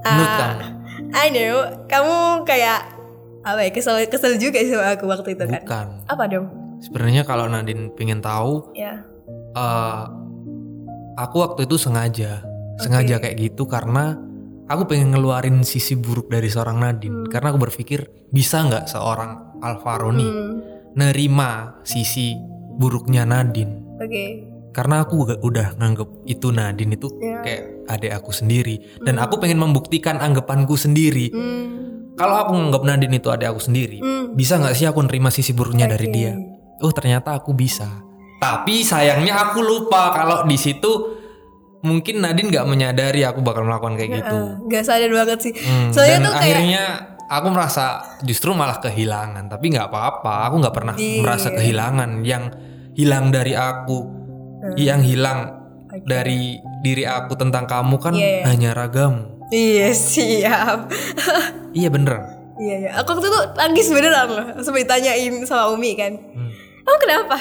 Menurut 0.02 0.32
kamu? 0.34 0.60
I 1.12 1.26
know 1.28 1.54
kamu 1.86 2.14
kayak 2.48 2.80
apa 3.42 3.60
ya 3.66 3.70
kesel 3.74 3.98
kesel 4.06 4.38
juga 4.38 4.62
sama 4.62 4.96
aku 4.96 5.04
waktu 5.10 5.34
itu 5.34 5.44
kan. 5.44 5.60
Bukan. 5.66 5.86
apa 6.08 6.24
dong? 6.30 6.46
Sebenarnya 6.82 7.22
kalau 7.22 7.46
Nadine 7.46 7.94
pengen 7.94 8.18
tahu, 8.18 8.74
ya. 8.74 9.06
eh, 9.54 10.04
aku 11.14 11.36
waktu 11.38 11.70
itu 11.70 11.78
sengaja, 11.78 12.42
sengaja 12.82 13.22
kayak 13.22 13.38
gitu 13.38 13.70
karena 13.70 14.18
aku 14.66 14.82
pengen 14.86 15.12
ngeluarin 15.12 15.62
sisi 15.62 15.94
buruk 15.94 16.26
dari 16.26 16.46
seorang 16.46 16.78
Nadine. 16.78 17.26
Karena 17.26 17.50
aku 17.50 17.60
berpikir 17.60 18.00
bisa 18.28 18.62
nggak 18.62 18.86
seorang 18.86 19.58
Alvaro 19.58 20.10
nih 20.10 20.26
Hmm, 20.26 20.52
nerima 20.94 21.50
sisi 21.82 22.34
buruknya 22.72 23.22
Nadine. 23.22 23.96
oke 23.96 24.24
Karena 24.72 25.04
aku 25.04 25.14
udah, 25.22 25.38
udah 25.38 25.68
nganggep 25.76 26.08
itu 26.24 26.48
Nadine 26.48 26.96
itu 26.96 27.12
Ya. 27.20 27.44
kayak 27.44 27.62
adik 27.88 28.12
aku 28.14 28.32
sendiri 28.32 28.80
dan 29.00 29.20
aku 29.20 29.36
pengen 29.36 29.60
membuktikan 29.60 30.16
anggapanku 30.16 30.74
sendiri. 30.74 31.28
Hmm, 31.28 31.68
Kalau 32.12 32.36
aku 32.38 32.52
nganggap 32.52 32.82
Nadine 32.82 33.16
itu 33.16 33.28
adik 33.28 33.48
aku 33.48 33.60
sendiri, 33.62 34.00
hmm, 34.00 34.32
bisa 34.32 34.56
nggak 34.56 34.72
sih 34.72 34.84
aku 34.84 35.00
nerima 35.02 35.28
sisi 35.28 35.52
buruknya 35.52 35.84
dari 35.86 36.08
Oke. 36.08 36.14
dia? 36.14 36.32
Oh 36.80 36.88
ternyata 36.88 37.32
aku 37.32 37.52
bisa. 37.52 37.88
Tapi 38.36 38.80
sayangnya 38.82 39.38
aku 39.44 39.60
lupa 39.60 40.08
kalau 40.10 40.42
di 40.42 40.56
situ 40.56 41.11
mungkin 41.82 42.14
Nadine 42.18 42.48
nggak 42.48 42.64
menyadari 42.64 43.22
aku 43.22 43.38
bakal 43.40 43.62
melakukan 43.62 43.94
kayak 43.94 44.10
gitu. 44.16 44.38
nggak 44.64 44.82
sadar 44.82 45.10
banget 45.10 45.38
sih 45.40 45.52
Hmm, 45.52 45.90
soalnya 45.90 46.16
dan 46.16 46.22
tuh 46.22 46.32
kayak 46.32 46.42
akhirnya 46.54 46.84
aku 47.26 47.46
merasa 47.48 47.84
justru 48.20 48.52
malah 48.52 48.78
kehilangan. 48.78 49.48
Tapi 49.48 49.64
nggak 49.68 49.88
apa-apa, 49.88 50.46
aku 50.46 50.54
nggak 50.58 50.74
pernah 50.74 50.94
Iya. 50.94 51.20
merasa 51.20 51.48
kehilangan. 51.50 52.10
Yang 52.22 52.44
hilang 52.92 53.24
dari 53.28 53.52
aku, 53.52 53.98
yang 54.76 55.00
hilang 55.00 55.48
Oke. 55.88 56.04
dari 56.04 56.54
diri 56.80 57.02
aku 57.02 57.32
tentang 57.34 57.64
kamu 57.64 57.96
kan 57.96 58.12
Iya, 58.12 58.28
iya. 58.28 58.42
hanya 58.46 58.70
ragamu. 58.72 59.22
iya 59.48 59.92
siap 59.92 60.88
Iya 61.74 61.88
bener. 61.88 62.16
iya 62.54 62.74
iya 62.78 62.90
aku 62.94 63.12
waktu 63.12 63.26
itu 63.26 63.40
nangis 63.54 63.88
beneran 63.88 64.28
loh 64.28 64.46
sampai 64.60 64.84
tanyain 64.84 65.40
sama 65.42 65.68
Umi 65.68 65.92
kan 65.92 66.12
Hmm. 66.14 66.52
kamu 66.80 66.98
kenapa 67.00 67.36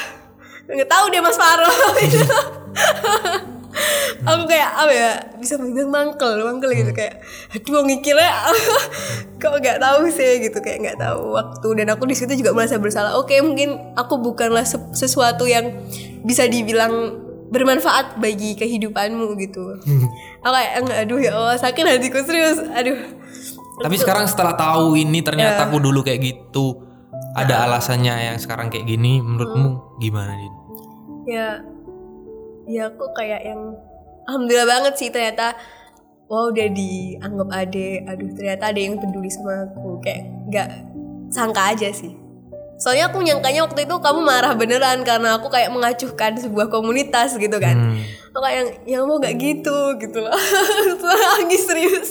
nggak 0.67 0.87
tahu 0.87 1.05
dia 1.07 1.19
Mas 1.19 1.35
Faro 1.35 1.67
aku 4.29 4.43
kayak 4.45 4.69
apa 4.71 4.91
ya 4.91 5.09
bisa 5.35 5.57
bilang 5.57 5.89
mangkel 5.89 6.41
mangkel 6.41 6.69
Hmm. 6.69 6.79
gitu 6.79 6.91
kayak 6.91 7.19
aduh 7.51 7.81
ngikirnya 7.81 8.31
kok 9.41 9.53
nggak 9.55 9.77
tahu 9.77 10.01
sih 10.07 10.31
gitu 10.39 10.57
kayak 10.57 10.77
nggak 10.81 10.97
tahu 10.99 11.33
waktu 11.33 11.67
dan 11.75 11.87
aku 11.89 12.03
di 12.05 12.13
situ 12.13 12.33
juga 12.35 12.51
merasa 12.51 12.75
bersalah 12.75 13.15
oke 13.15 13.33
mungkin 13.41 13.93
aku 13.93 14.17
bukanlah 14.17 14.63
se- 14.63 14.91
sesuatu 14.93 15.43
yang 15.43 15.81
bisa 16.21 16.45
dibilang 16.45 17.17
bermanfaat 17.47 18.15
bagi 18.17 18.55
kehidupanmu 18.55 19.35
gitu 19.37 19.75
Hmm. 19.81 20.07
aku 20.39 20.53
kayak 20.53 20.71
"Enggak, 20.77 20.97
aduh 21.01 21.19
ya 21.19 21.31
Allah 21.33 21.57
sakit 21.57 21.83
hatiku 21.83 22.19
serius 22.21 22.59
aduh 22.61 22.97
Tapi 23.81 23.97
sekarang 23.97 24.25
setelah 24.25 24.53
tahu 24.53 24.93
ini 24.93 25.19
Ya. 25.19 25.25
ternyata 25.25 25.65
aku 25.65 25.81
dulu 25.81 26.05
kayak 26.05 26.21
gitu. 26.21 26.85
Ada 27.33 27.65
alasannya 27.65 28.13
yang 28.23 28.37
sekarang 28.37 28.69
kayak 28.69 28.85
gini 28.85 29.17
menurutmu 29.17 29.97
gimana 29.97 30.37
Din? 30.37 30.53
ya 31.25 31.65
ya 32.71 32.87
aku 32.87 33.05
kayak 33.11 33.43
yang 33.43 33.75
alhamdulillah 34.23 34.63
banget 34.65 34.93
sih 34.95 35.09
ternyata 35.09 35.53
wow 36.25 36.47
udah 36.47 36.67
dianggap 36.69 37.49
ade 37.51 37.87
aduh 38.01 38.31
ternyata 38.31 38.63
ada 38.65 38.79
yang 38.79 38.95
peduli 38.95 39.27
sama 39.27 39.67
aku 39.67 39.99
kayak 39.99 40.23
nggak 40.47 40.69
sangka 41.27 41.61
aja 41.69 41.91
sih 41.91 42.15
soalnya 42.75 43.07
aku 43.07 43.19
nyangkanya 43.19 43.61
waktu 43.61 43.83
itu 43.83 43.93
kamu 43.93 44.19
marah 44.21 44.55
beneran 44.55 45.03
karena 45.03 45.35
aku 45.35 45.47
kayak 45.47 45.69
mengacuhkan 45.69 46.33
sebuah 46.33 46.67
komunitas 46.67 47.35
gitu 47.35 47.57
kan 47.57 47.75
Hmm. 47.75 48.01
aku 48.31 48.39
kayak 48.39 48.57
yang 48.57 48.69
ya 48.87 48.97
mau 49.03 49.17
nggak 49.17 49.35
gitu 49.35 49.77
gitu 49.97 50.17
loh 50.17 50.33
nangis 51.37 51.61
serius 51.61 52.09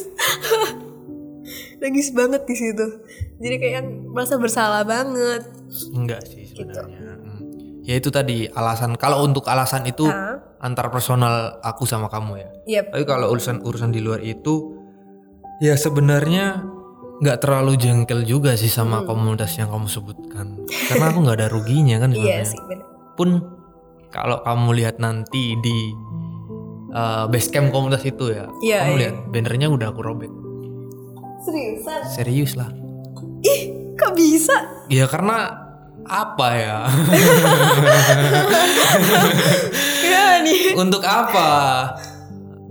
nangis 1.81 2.13
banget 2.13 2.45
di 2.45 2.55
situ 2.55 2.87
jadi 3.41 3.55
kayak 3.57 3.75
yang 3.75 3.89
merasa 4.13 4.37
bersalah 4.37 4.85
banget 4.85 5.43
Enggak 5.91 6.27
sih 6.27 6.45
Gitu. 6.51 6.67
sebenarnya. 6.67 7.15
Hmm. 7.17 7.41
Ya 7.81 7.95
itu 7.97 8.11
tadi 8.11 8.45
alasan. 8.51 8.93
Kalau 8.95 9.23
untuk 9.23 9.47
alasan 9.47 9.87
itu. 9.87 10.05
Antar 10.61 10.89
personal 10.89 11.57
aku 11.61 11.85
sama 11.85 12.07
kamu 12.07 12.33
ya. 12.37 12.49
Yep. 12.69 12.85
Tapi 12.93 13.03
kalau 13.05 13.31
urusan 13.31 13.61
urusan 13.61 13.89
di 13.89 13.99
luar 13.99 14.21
itu 14.21 14.77
ya 15.59 15.75
sebenarnya 15.75 16.61
nggak 17.19 17.39
terlalu 17.39 17.75
jengkel 17.77 18.23
juga 18.23 18.55
sih 18.55 18.69
sama 18.69 19.03
komunitas 19.03 19.57
yang 19.57 19.69
kamu 19.69 19.87
sebutkan. 19.87 20.55
Karena 20.87 21.05
aku 21.09 21.19
nggak 21.21 21.37
ada 21.37 21.49
ruginya 21.49 21.97
kan 21.99 22.09
iya 22.17 22.41
sebenarnya. 22.41 22.45
sih 22.47 22.61
bener 22.63 22.85
Pun 23.13 23.29
kalau 24.09 24.41
kamu 24.41 24.69
lihat 24.77 24.97
nanti 24.97 25.53
di 25.57 25.77
uh, 26.91 27.25
base 27.25 27.49
camp 27.49 27.71
komunitas 27.71 28.03
itu 28.03 28.29
ya, 28.29 28.45
Iya, 28.61 28.77
kamu 28.83 28.91
iya. 28.91 28.99
lihat 28.99 29.15
bannernya 29.29 29.67
udah 29.69 29.87
aku 29.89 30.01
robek. 30.01 30.29
seriusan 31.41 32.01
Serius 32.07 32.53
lah. 32.53 32.69
ih 33.41 33.73
kok 33.95 34.13
bisa 34.13 34.53
Ya 34.89 35.05
karena 35.05 35.49
apa 36.05 36.47
ya? 36.53 36.77
Gimana 40.11 40.37
nih? 40.43 40.63
untuk 40.75 41.03
apa? 41.07 41.49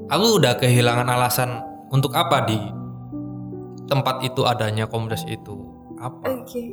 Aku 0.09 0.41
udah 0.41 0.57
kehilangan 0.57 1.07
alasan 1.07 1.61
untuk 1.93 2.11
apa 2.17 2.43
di 2.43 2.57
tempat 3.85 4.21
itu 4.25 4.41
adanya 4.45 4.85
komunitas 4.89 5.23
itu. 5.25 5.55
Apa? 6.01 6.43
Oke. 6.43 6.65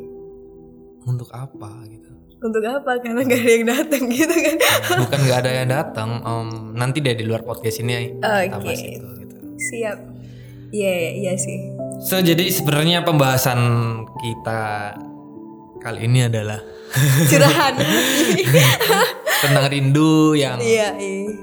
Untuk 1.06 1.28
apa 1.30 1.70
gitu? 1.86 2.10
Untuk 2.42 2.64
apa? 2.64 2.98
Karena 3.00 3.24
gak 3.24 3.40
ada 3.40 3.52
yang 3.52 3.66
datang 3.68 4.02
gitu 4.16 4.34
kan? 4.34 4.56
Bukan 5.06 5.18
nggak 5.24 5.38
ada 5.40 5.50
yang 5.52 5.68
datang. 5.70 6.10
em, 6.20 6.48
nanti 6.76 6.98
deh 7.00 7.14
di 7.16 7.24
luar 7.24 7.44
podcast 7.44 7.80
ini 7.80 8.18
kita 8.20 8.58
bahas 8.58 8.82
itu. 8.82 9.08
Gitu. 9.24 9.36
Siap. 9.56 9.98
Iya, 10.74 10.92
iya, 10.92 11.10
iya 11.14 11.32
sih. 11.38 11.58
So 12.02 12.20
jadi 12.20 12.44
sebenarnya 12.50 13.06
pembahasan 13.06 13.60
kita 14.20 14.92
kali 15.80 16.04
ini 16.10 16.26
adalah 16.28 16.60
Curahan. 17.28 17.74
tentang 19.44 19.64
rindu 19.68 20.32
yang 20.32 20.56
iya, 20.62 20.96
iya. 20.96 21.34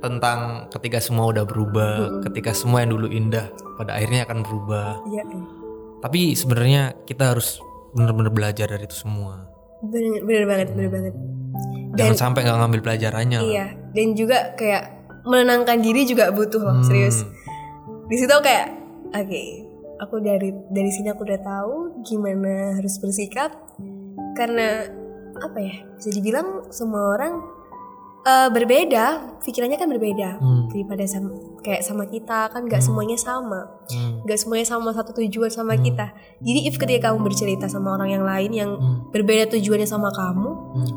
tentang 0.00 0.68
ketika 0.72 0.98
semua 1.00 1.28
udah 1.32 1.44
berubah, 1.44 2.24
ketika 2.28 2.52
semua 2.56 2.84
yang 2.84 2.96
dulu 2.96 3.08
indah 3.08 3.52
pada 3.76 3.96
akhirnya 3.96 4.28
akan 4.28 4.38
berubah. 4.44 5.00
Iya. 5.08 5.24
iya. 5.24 5.46
Tapi 6.00 6.32
sebenarnya 6.32 6.82
kita 7.04 7.36
harus 7.36 7.60
benar-benar 7.92 8.32
belajar 8.32 8.66
dari 8.68 8.88
itu 8.88 8.96
semua. 8.96 9.44
Bener, 9.84 10.24
bener 10.24 10.44
banget, 10.48 10.68
bener 10.76 10.90
banget. 10.92 11.14
Jangan 11.96 12.16
sampai 12.16 12.40
nggak 12.44 12.58
ngambil 12.60 12.80
pelajarannya. 12.84 13.40
Iya. 13.44 13.66
Dan 13.92 14.16
juga 14.16 14.56
kayak 14.56 15.00
menenangkan 15.24 15.80
diri 15.84 16.08
juga 16.08 16.32
butuh 16.32 16.60
loh, 16.60 16.80
serius. 16.84 17.24
Hmm. 17.24 18.08
Di 18.08 18.16
situ 18.16 18.32
kayak, 18.40 18.68
oke, 19.12 19.42
aku 20.00 20.16
dari 20.24 20.50
dari 20.72 20.90
sini 20.90 21.12
aku 21.12 21.22
udah 21.28 21.40
tahu 21.40 21.74
gimana 22.04 22.80
harus 22.80 22.96
bersikap. 23.00 23.52
Karena 24.36 24.88
apa 25.40 25.58
ya? 25.58 25.74
Bisa 25.96 26.08
dibilang 26.10 26.68
semua 26.68 27.16
orang 27.16 27.34
eh, 28.20 28.52
berbeda, 28.52 29.04
pikirannya 29.40 29.80
kan 29.80 29.88
berbeda 29.88 30.36
Hmm. 30.36 30.68
daripada 30.68 31.08
sama 31.08 31.32
kayak 31.60 31.80
sama 31.80 32.04
kita 32.04 32.52
kan 32.52 32.68
nggak 32.68 32.80
semuanya 32.80 33.16
sama. 33.16 33.64
Hmm. 33.88 34.20
gak 34.22 34.36
semuanya 34.36 34.68
sama 34.68 34.92
satu 34.92 35.16
tujuan 35.16 35.48
sama 35.48 35.74
kita. 35.74 36.12
Jadi 36.38 36.68
if 36.68 36.76
ketika 36.76 37.08
kamu 37.08 37.24
bercerita 37.24 37.64
sama 37.64 37.96
orang 37.96 38.12
yang 38.12 38.22
lain 38.22 38.50
yang 38.52 38.70
Hmm. 38.70 39.08
berbeda 39.08 39.48
tujuannya 39.50 39.88
sama 39.88 40.12
kamu, 40.12 40.50
Hmm. 40.52 40.92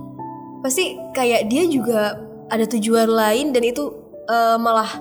pasti 0.60 1.00
kayak 1.12 1.48
dia 1.48 1.64
juga 1.66 2.20
ada 2.48 2.68
tujuan 2.68 3.08
lain 3.08 3.50
dan 3.50 3.64
itu 3.64 3.84
eh, 4.24 4.58
malah 4.58 4.92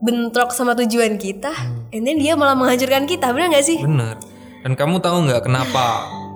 bentrok 0.00 0.50
sama 0.50 0.74
tujuan 0.74 1.16
kita. 1.16 1.48
Hmm. 1.48 1.88
And 1.92 2.02
then 2.02 2.16
dia 2.16 2.34
malah 2.34 2.52
menghancurkan 2.52 3.04
kita, 3.04 3.30
benar 3.30 3.52
gak 3.52 3.64
sih? 3.64 3.80
Bener. 3.80 4.16
Dan 4.62 4.72
kamu 4.74 5.00
tahu 5.00 5.26
nggak 5.26 5.42
kenapa 5.42 5.84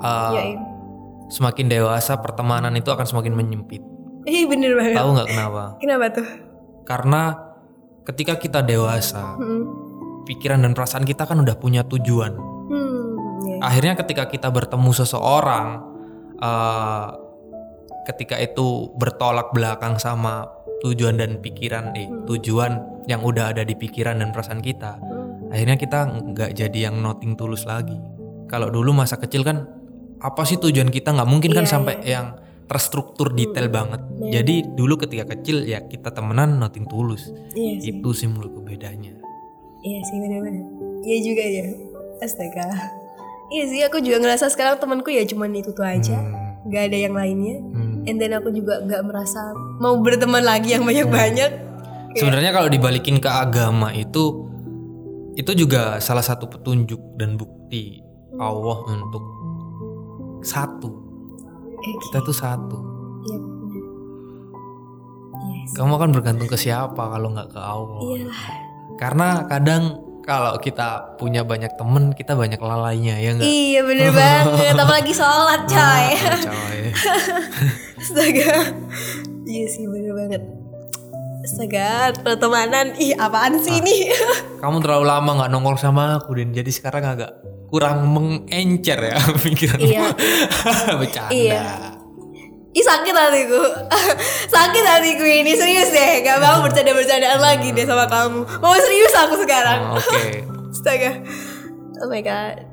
uh, 0.01 0.31
Iya, 0.35 0.43
iya. 0.51 0.59
Semakin 1.29 1.67
dewasa 1.67 2.19
pertemanan 2.23 2.75
itu 2.75 2.89
akan 2.91 3.07
semakin 3.07 3.35
menyempit? 3.35 3.83
Ih, 4.27 4.47
bener 4.51 4.75
banget. 4.75 4.99
Tahu 4.99 5.09
nggak 5.15 5.29
kenapa? 5.31 5.63
Kenapa 5.79 6.05
tuh? 6.11 6.29
Karena 6.87 7.23
ketika 8.07 8.35
kita 8.39 8.61
dewasa, 8.63 9.39
Hmm. 9.39 9.65
pikiran 10.27 10.63
dan 10.63 10.75
perasaan 10.75 11.07
kita 11.07 11.27
kan 11.27 11.39
udah 11.39 11.55
punya 11.59 11.87
tujuan. 11.87 12.35
Hmm, 12.67 13.07
iya. 13.47 13.57
Akhirnya 13.63 13.95
ketika 13.95 14.27
kita 14.27 14.51
bertemu 14.51 14.91
seseorang, 14.91 15.67
uh, 16.43 17.07
ketika 18.07 18.39
itu 18.39 18.91
bertolak 18.99 19.55
belakang 19.55 19.99
sama 19.99 20.47
tujuan 20.83 21.19
dan 21.19 21.39
pikiran, 21.39 21.95
eh, 21.95 22.11
tujuan 22.27 22.79
yang 23.07 23.23
udah 23.23 23.55
ada 23.55 23.63
di 23.63 23.75
pikiran 23.79 24.19
dan 24.19 24.35
perasaan 24.35 24.63
kita, 24.63 24.99
Hmm. 24.99 25.51
akhirnya 25.55 25.79
kita 25.79 25.99
nggak 26.35 26.51
jadi 26.55 26.91
yang 26.91 26.99
nothing 26.99 27.39
tulus 27.39 27.63
lagi. 27.63 27.95
Kalau 28.47 28.71
dulu 28.71 28.95
masa 28.95 29.19
kecil 29.19 29.43
kan 29.43 29.67
apa 30.17 30.43
sih 30.43 30.57
tujuan 30.57 30.89
kita 30.89 31.13
nggak 31.13 31.29
mungkin 31.29 31.53
kan 31.53 31.65
Iya, 31.65 31.73
sampai 31.73 31.95
yang 32.03 32.27
terstruktur 32.67 33.31
Hmm. 33.31 33.39
detail 33.39 33.69
banget. 33.69 34.01
Jadi 34.33 34.55
dulu 34.75 34.99
ketika 34.99 35.29
kecil 35.29 35.63
ya 35.63 35.85
kita 35.85 36.11
temenan 36.11 36.59
nothing 36.59 36.83
tulus. 36.85 37.31
Iya 37.53 37.79
sih. 37.79 38.01
Itu 38.01 38.11
sih 38.11 38.27
menurutku 38.27 38.61
bedanya. 38.61 39.15
Iya 39.81 40.01
sih 40.03 40.17
benar-benar. 40.19 40.67
Iya 41.05 41.19
juga 41.23 41.45
ya. 41.45 41.65
Astaga. 42.19 42.67
Iya 43.47 43.65
sih 43.71 43.81
aku 43.87 44.03
juga 44.03 44.19
ngerasa 44.19 44.51
sekarang 44.51 44.83
temanku 44.83 45.15
ya 45.15 45.23
cuman 45.23 45.55
itu 45.55 45.71
tuh 45.71 45.87
aja. 45.87 46.19
Hmm. 46.19 46.67
Gak 46.67 46.91
ada 46.91 46.99
yang 46.99 47.15
lainnya. 47.15 47.63
Hmm. 47.63 48.03
And 48.03 48.19
then 48.19 48.35
aku 48.35 48.51
juga 48.51 48.83
nggak 48.83 49.03
merasa 49.05 49.55
mau 49.79 49.95
berteman 50.03 50.43
lagi 50.43 50.75
yang 50.75 50.83
banyak-banyak. 50.83 51.51
Sebenarnya 52.17 52.51
kalau 52.51 52.67
dibalikin 52.67 53.21
ke 53.21 53.29
agama 53.29 53.93
itu 53.93 54.49
itu 55.37 55.53
juga 55.53 56.01
salah 56.01 56.25
satu 56.25 56.49
petunjuk 56.49 57.15
dan 57.15 57.37
bukti 57.37 58.01
Allah 58.35 58.79
untuk 58.89 59.21
satu. 60.43 60.91
Eh, 61.77 61.97
Kita 62.09 62.19
tuh 62.25 62.37
satu. 62.37 62.79
Iya. 63.27 63.39
Yes. 65.37 65.71
Kamu 65.77 66.01
kan 66.01 66.11
bergantung 66.11 66.49
ke 66.49 66.57
siapa 66.57 66.99
kalau 66.99 67.31
nggak 67.33 67.53
ke 67.53 67.61
Allah. 67.61 68.01
Iya. 68.03 68.27
Karena 68.97 69.45
kadang 69.45 70.01
kalau 70.27 70.59
kita 70.59 71.15
punya 71.23 71.47
banyak 71.47 71.71
temen 71.79 72.11
kita 72.11 72.35
banyak 72.35 72.59
lalainya 72.59 73.15
ya 73.23 73.31
nggak? 73.39 73.47
Iya 73.47 73.81
bener 73.87 74.11
banget. 74.11 74.75
Apalagi 74.75 75.13
sholat 75.15 75.63
coy. 75.71 76.05
Ah, 76.19 76.41
coy. 76.51 76.79
Astaga. 78.01 78.53
Iya 79.47 79.65
sih 79.71 79.87
bener 79.87 80.13
banget. 80.19 80.43
Astaga 81.47 82.11
pertemanan. 82.27 82.99
Ih 82.99 83.15
apaan 83.15 83.63
sih 83.63 83.79
ini? 83.79 84.11
Kamu 84.63 84.83
terlalu 84.83 85.07
lama 85.07 85.31
nggak 85.45 85.51
nongkrong 85.55 85.79
sama 85.79 86.19
aku 86.19 86.35
dan 86.35 86.51
jadi 86.51 86.71
sekarang 86.75 87.07
agak 87.07 87.31
kurang 87.67 88.07
mengencer 88.09 88.99
ya 88.99 89.19
pikiranmu. 89.45 89.85
Iya. 89.85 90.07
Bercanda. 91.01 91.31
Iya. 91.31 91.65
Ih 92.77 92.85
sakit 92.85 93.09
hatiku 93.09 93.57
Sakit 94.53 94.85
hatiku 94.85 95.25
ini 95.25 95.57
Serius 95.57 95.89
deh 95.89 96.21
Gak 96.21 96.45
mau 96.45 96.61
bercanda-bercandaan 96.61 97.41
lagi 97.41 97.73
deh 97.73 97.89
sama 97.89 98.05
kamu 98.05 98.45
Mau 98.61 98.77
serius 98.77 99.17
aku 99.17 99.41
sekarang 99.41 99.81
Oh, 99.81 99.97
Oke. 99.97 100.45
Astaga 100.69 101.25
Oh 102.05 102.09
my 102.13 102.21
god 102.21 102.69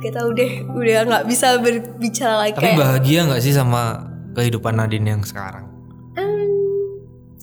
Kita 0.00 0.24
udah 0.24 0.48
Udah 0.72 1.04
gak 1.04 1.24
bisa 1.28 1.60
berbicara 1.60 2.40
lagi 2.40 2.56
Tapi 2.56 2.72
kayak 2.72 2.80
bahagia 2.80 3.20
nggak 3.28 3.42
sih 3.44 3.52
sama 3.52 4.00
kehidupan 4.32 4.80
Nadine 4.80 5.12
yang 5.12 5.20
sekarang? 5.20 5.68
hmm, 6.16 6.48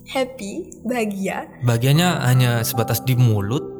Happy 0.09 0.73
Bahagia 0.81 1.53
Bahagianya 1.61 2.17
hanya 2.25 2.65
sebatas 2.65 3.05
di 3.05 3.13
mulut. 3.13 3.70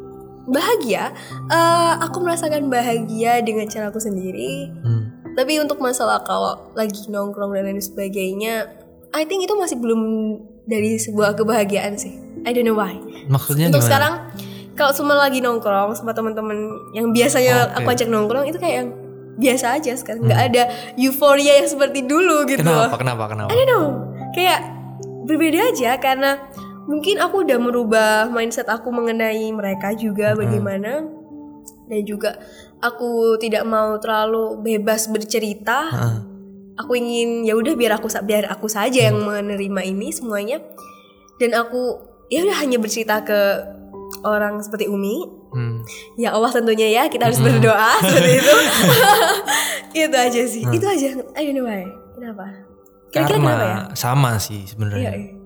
Bahagia 0.52 1.16
eh, 1.48 1.94
Aku 2.04 2.20
merasakan 2.20 2.68
bahagia 2.68 3.40
Dengan 3.40 3.66
caraku 3.66 3.98
sendiri 3.98 4.70
Hmm. 4.84 5.08
Tapi 5.32 5.58
untuk 5.58 5.80
masalah 5.80 6.22
kalau 6.22 6.76
lagi 6.76 7.08
nongkrong 7.08 7.52
dan 7.52 7.64
lain 7.66 7.80
sebagainya 7.80 8.68
I 9.12 9.24
think 9.24 9.42
itu 9.42 9.56
masih 9.56 9.80
belum 9.80 10.02
Dari 10.64 11.00
sebuah 11.00 11.34
kebahagiaan 11.34 11.96
sih 11.96 12.14
I 12.44 12.52
don't 12.52 12.64
know 12.64 12.76
why 12.76 13.00
Maksudnya 13.26 13.72
untuk 13.72 13.80
gimana? 13.80 13.88
sekarang 13.88 14.14
kalau 14.72 14.92
semua 14.92 15.20
lagi 15.20 15.40
nongkrong 15.40 15.94
sama 15.94 16.12
teman-teman 16.12 16.58
yang 16.92 17.12
biasanya 17.12 17.70
Oke. 17.70 17.76
aku 17.78 17.88
ajak 17.92 18.08
nongkrong 18.08 18.46
itu 18.46 18.58
kayak 18.58 18.76
yang 18.82 18.90
biasa 19.32 19.78
aja 19.78 19.94
sekarang 19.94 20.26
nggak 20.26 20.42
ada 20.48 20.64
euforia 20.96 21.60
yang 21.60 21.70
seperti 21.70 22.02
dulu 22.02 22.44
gitu 22.46 22.64
Kenapa? 22.64 22.96
Kenapa? 22.96 23.24
Kenapa? 23.30 23.50
I 23.52 23.56
don't 23.58 23.70
know 23.70 23.88
kayak 24.32 24.60
berbeda 25.24 25.70
aja 25.70 26.00
karena 26.00 26.40
mungkin 26.90 27.22
aku 27.22 27.46
udah 27.46 27.58
merubah 27.62 28.30
mindset 28.30 28.70
aku 28.70 28.90
mengenai 28.90 29.50
mereka 29.54 29.94
juga 29.94 30.34
bagaimana. 30.34 31.06
Dan 31.92 32.02
juga 32.08 32.40
aku 32.80 33.36
tidak 33.38 33.68
mau 33.68 34.00
terlalu 34.00 34.60
bebas 34.64 35.12
bercerita. 35.12 35.92
Heeh. 35.92 36.18
aku 36.72 36.98
ingin 36.98 37.46
ya 37.46 37.54
udah 37.54 37.78
biar 37.78 38.00
aku 38.00 38.10
biar 38.26 38.50
aku 38.50 38.66
saja 38.66 39.12
yang 39.12 39.22
menerima 39.22 39.82
ini 39.86 40.10
semuanya. 40.10 40.58
Dan 41.38 41.54
aku 41.54 42.00
ya 42.32 42.42
udah 42.48 42.58
hanya 42.64 42.80
bercerita 42.80 43.22
ke 43.22 43.40
orang 44.24 44.64
seperti 44.64 44.88
Umi. 44.88 45.42
Hmm. 45.52 45.84
ya 46.16 46.32
Allah 46.32 46.48
tentunya 46.48 46.88
ya 46.88 47.04
kita 47.12 47.28
harus 47.28 47.44
berdoa 47.44 47.92
seperti 48.08 48.32
itu. 48.40 48.56
Itu 50.08 50.16
aja 50.16 50.42
sih. 50.48 50.64
Itu 50.64 50.86
aja. 50.88 51.08
I 51.36 51.44
don't 51.44 51.60
know 51.60 51.68
why. 51.68 51.84
Kenapa? 52.16 52.46
Kira-kira 53.12 53.38
kenapa 53.44 53.66
ya? 53.68 53.78
Sama 54.00 54.40
sih 54.40 54.64
iya 54.64 54.72
sebenarnya. 54.72 55.12
iya. 55.12 55.41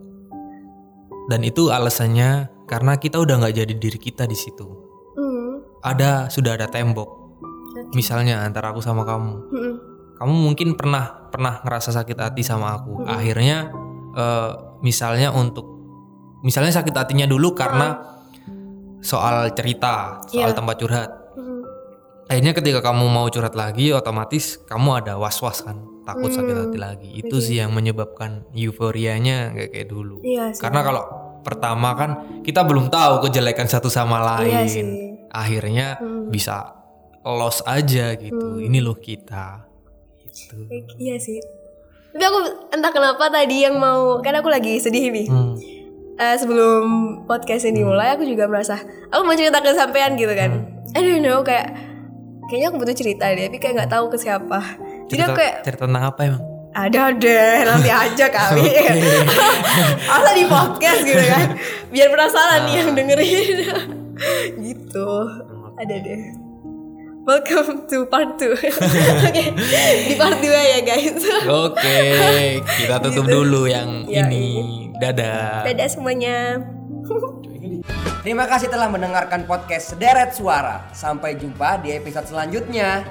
Dan 1.25 1.41
itu 1.41 1.69
alasannya 1.69 2.49
karena 2.65 2.97
kita 2.97 3.17
udah 3.17 3.41
nggak 3.41 3.55
jadi 3.55 3.73
diri 3.73 3.97
kita 3.97 4.25
di 4.25 4.38
situ. 4.38 4.65
Hmm, 5.15 5.61
Ada 5.81 6.29
sudah 6.29 6.53
ada 6.53 6.69
tembok. 6.69 7.09
Misalnya 7.91 8.41
antara 8.41 8.71
aku 8.71 8.79
sama 8.79 9.03
kamu. 9.03 9.33
hmm, 9.51 9.75
Kamu 10.15 10.31
mungkin 10.31 10.79
pernah 10.79 11.27
pernah 11.27 11.59
ngerasa 11.59 11.91
sakit 11.91 12.15
hati 12.15 12.39
sama 12.39 12.77
aku. 12.77 13.03
Akhirnya 13.03 13.67
eh, 14.15 14.51
misalnya 14.79 15.29
untuk 15.29 15.65
misalnya 16.39 16.71
sakit 16.71 16.93
hatinya 16.93 17.27
dulu 17.27 17.51
karena 17.51 17.99
soal 19.01 19.51
cerita, 19.51 20.23
soal 20.25 20.51
Iya. 20.51 20.57
tempat 20.57 20.75
curhat. 20.79 21.09
Hmm. 22.25 22.31
Akhirnya 22.31 22.53
ketika 22.53 22.79
kamu 22.81 23.05
mau 23.05 23.29
curhat 23.29 23.53
lagi, 23.53 23.93
otomatis 23.93 24.57
kamu 24.59 24.99
ada 24.99 25.13
was-was 25.15 25.61
kan, 25.61 25.77
takut 26.03 26.29
sakit 26.29 26.51
Hmm, 26.51 26.63
hati 26.65 26.77
lagi. 26.77 27.09
Itu 27.13 27.38
sih 27.38 27.57
yang 27.57 27.69
menyebabkan 27.69 28.49
euforianya 28.51 29.53
nggak 29.53 29.69
kayak 29.71 29.88
dulu. 29.88 30.19
iya 30.21 30.49
sih 30.49 30.59
Karena 30.59 30.81
kalau 30.81 31.03
pertama 31.41 31.93
kan 31.93 32.11
kita 32.41 32.65
belum 32.65 32.89
tahu 32.89 33.21
kejelekan 33.23 33.65
satu 33.65 33.88
sama 33.88 34.17
lain. 34.19 34.49
Iya 34.49 34.61
sih. 34.65 34.83
Akhirnya 35.29 35.97
Hmm. 35.97 36.27
bisa 36.27 36.73
loss 37.21 37.61
aja 37.63 38.13
gitu. 38.13 38.57
Ini 38.57 38.79
loh 38.79 38.95
kita. 38.95 39.65
Gitu. 40.25 40.57
Eh, 40.67 40.81
iya 40.97 41.15
sih 41.15 41.38
tapi 42.11 42.23
aku 42.23 42.39
entah 42.71 42.91
kenapa 42.91 43.27
tadi 43.27 43.61
yang 43.61 43.75
mau 43.75 44.19
kan 44.19 44.31
aku 44.33 44.47
lagi 44.47 44.79
sedih 44.79 45.11
nih 45.11 45.27
Hmm. 45.27 45.59
Eh, 46.15 46.35
sebelum 46.39 46.83
podcast 47.23 47.67
ini 47.67 47.83
mulai 47.83 48.15
aku 48.15 48.23
juga 48.23 48.47
merasa 48.47 48.79
aku 49.11 49.21
mau 49.21 49.35
cerita 49.35 49.59
ke 49.59 49.75
sampean 49.75 50.15
gitu 50.15 50.31
kan 50.31 50.47
Hmm. 50.49 50.95
I 50.95 51.03
don't 51.03 51.19
know 51.19 51.43
kayak 51.43 51.75
kayaknya 52.45 52.67
aku 52.69 52.77
butuh 52.77 52.95
cerita 52.95 53.25
deh 53.27 53.45
tapi 53.45 53.58
kayak 53.58 53.73
nggak 53.75 53.91
tahu 53.91 54.05
ke 54.08 54.17
siapa. 54.17 54.60
Jadi 55.05 55.12
Cerita, 55.12 55.25
aku 55.25 55.38
kayak 55.38 55.55
cerita 55.62 55.84
tentang 55.84 56.05
apa 56.05 56.21
emang? 56.23 56.43
ada 56.75 57.03
deh 57.10 57.55
nanti 57.63 57.88
aja 57.89 58.25
kali. 58.27 58.67
Asal 60.12 60.34
di 60.34 60.45
podcast 60.45 61.01
gitu 61.01 61.23
kan? 61.25 61.47
Biar 61.93 62.08
penasaran 62.10 62.60
nih 62.65 62.75
yang 62.75 62.89
dengerin. 62.91 63.58
Gitu. 64.58 65.10
Ada 65.75 65.95
deh. 65.97 66.21
Welcome 67.25 67.89
to 67.89 68.05
part 68.05 68.38
2 68.38 68.53
oke. 68.53 69.43
Di 70.05 70.13
part 70.13 70.38
2 70.38 70.45
ya 70.45 70.79
guys. 70.84 71.17
Oke, 71.47 71.97
kita 72.62 73.01
tutup 73.01 73.23
Gitu. 73.23 73.34
dulu 73.34 73.65
yang 73.65 74.05
Ya, 74.05 74.21
ini. 74.21 74.91
Dadah. 74.95 75.65
dadah 75.65 75.88
semuanya 75.89 76.62
Terima 78.25 78.49
kasih 78.49 78.73
telah 78.73 78.89
mendengarkan 78.89 79.45
podcast 79.45 79.93
Sederet 79.93 80.33
Suara. 80.33 80.89
Sampai 80.89 81.37
jumpa 81.37 81.77
di 81.85 81.93
episode 81.93 82.25
selanjutnya. 82.25 83.05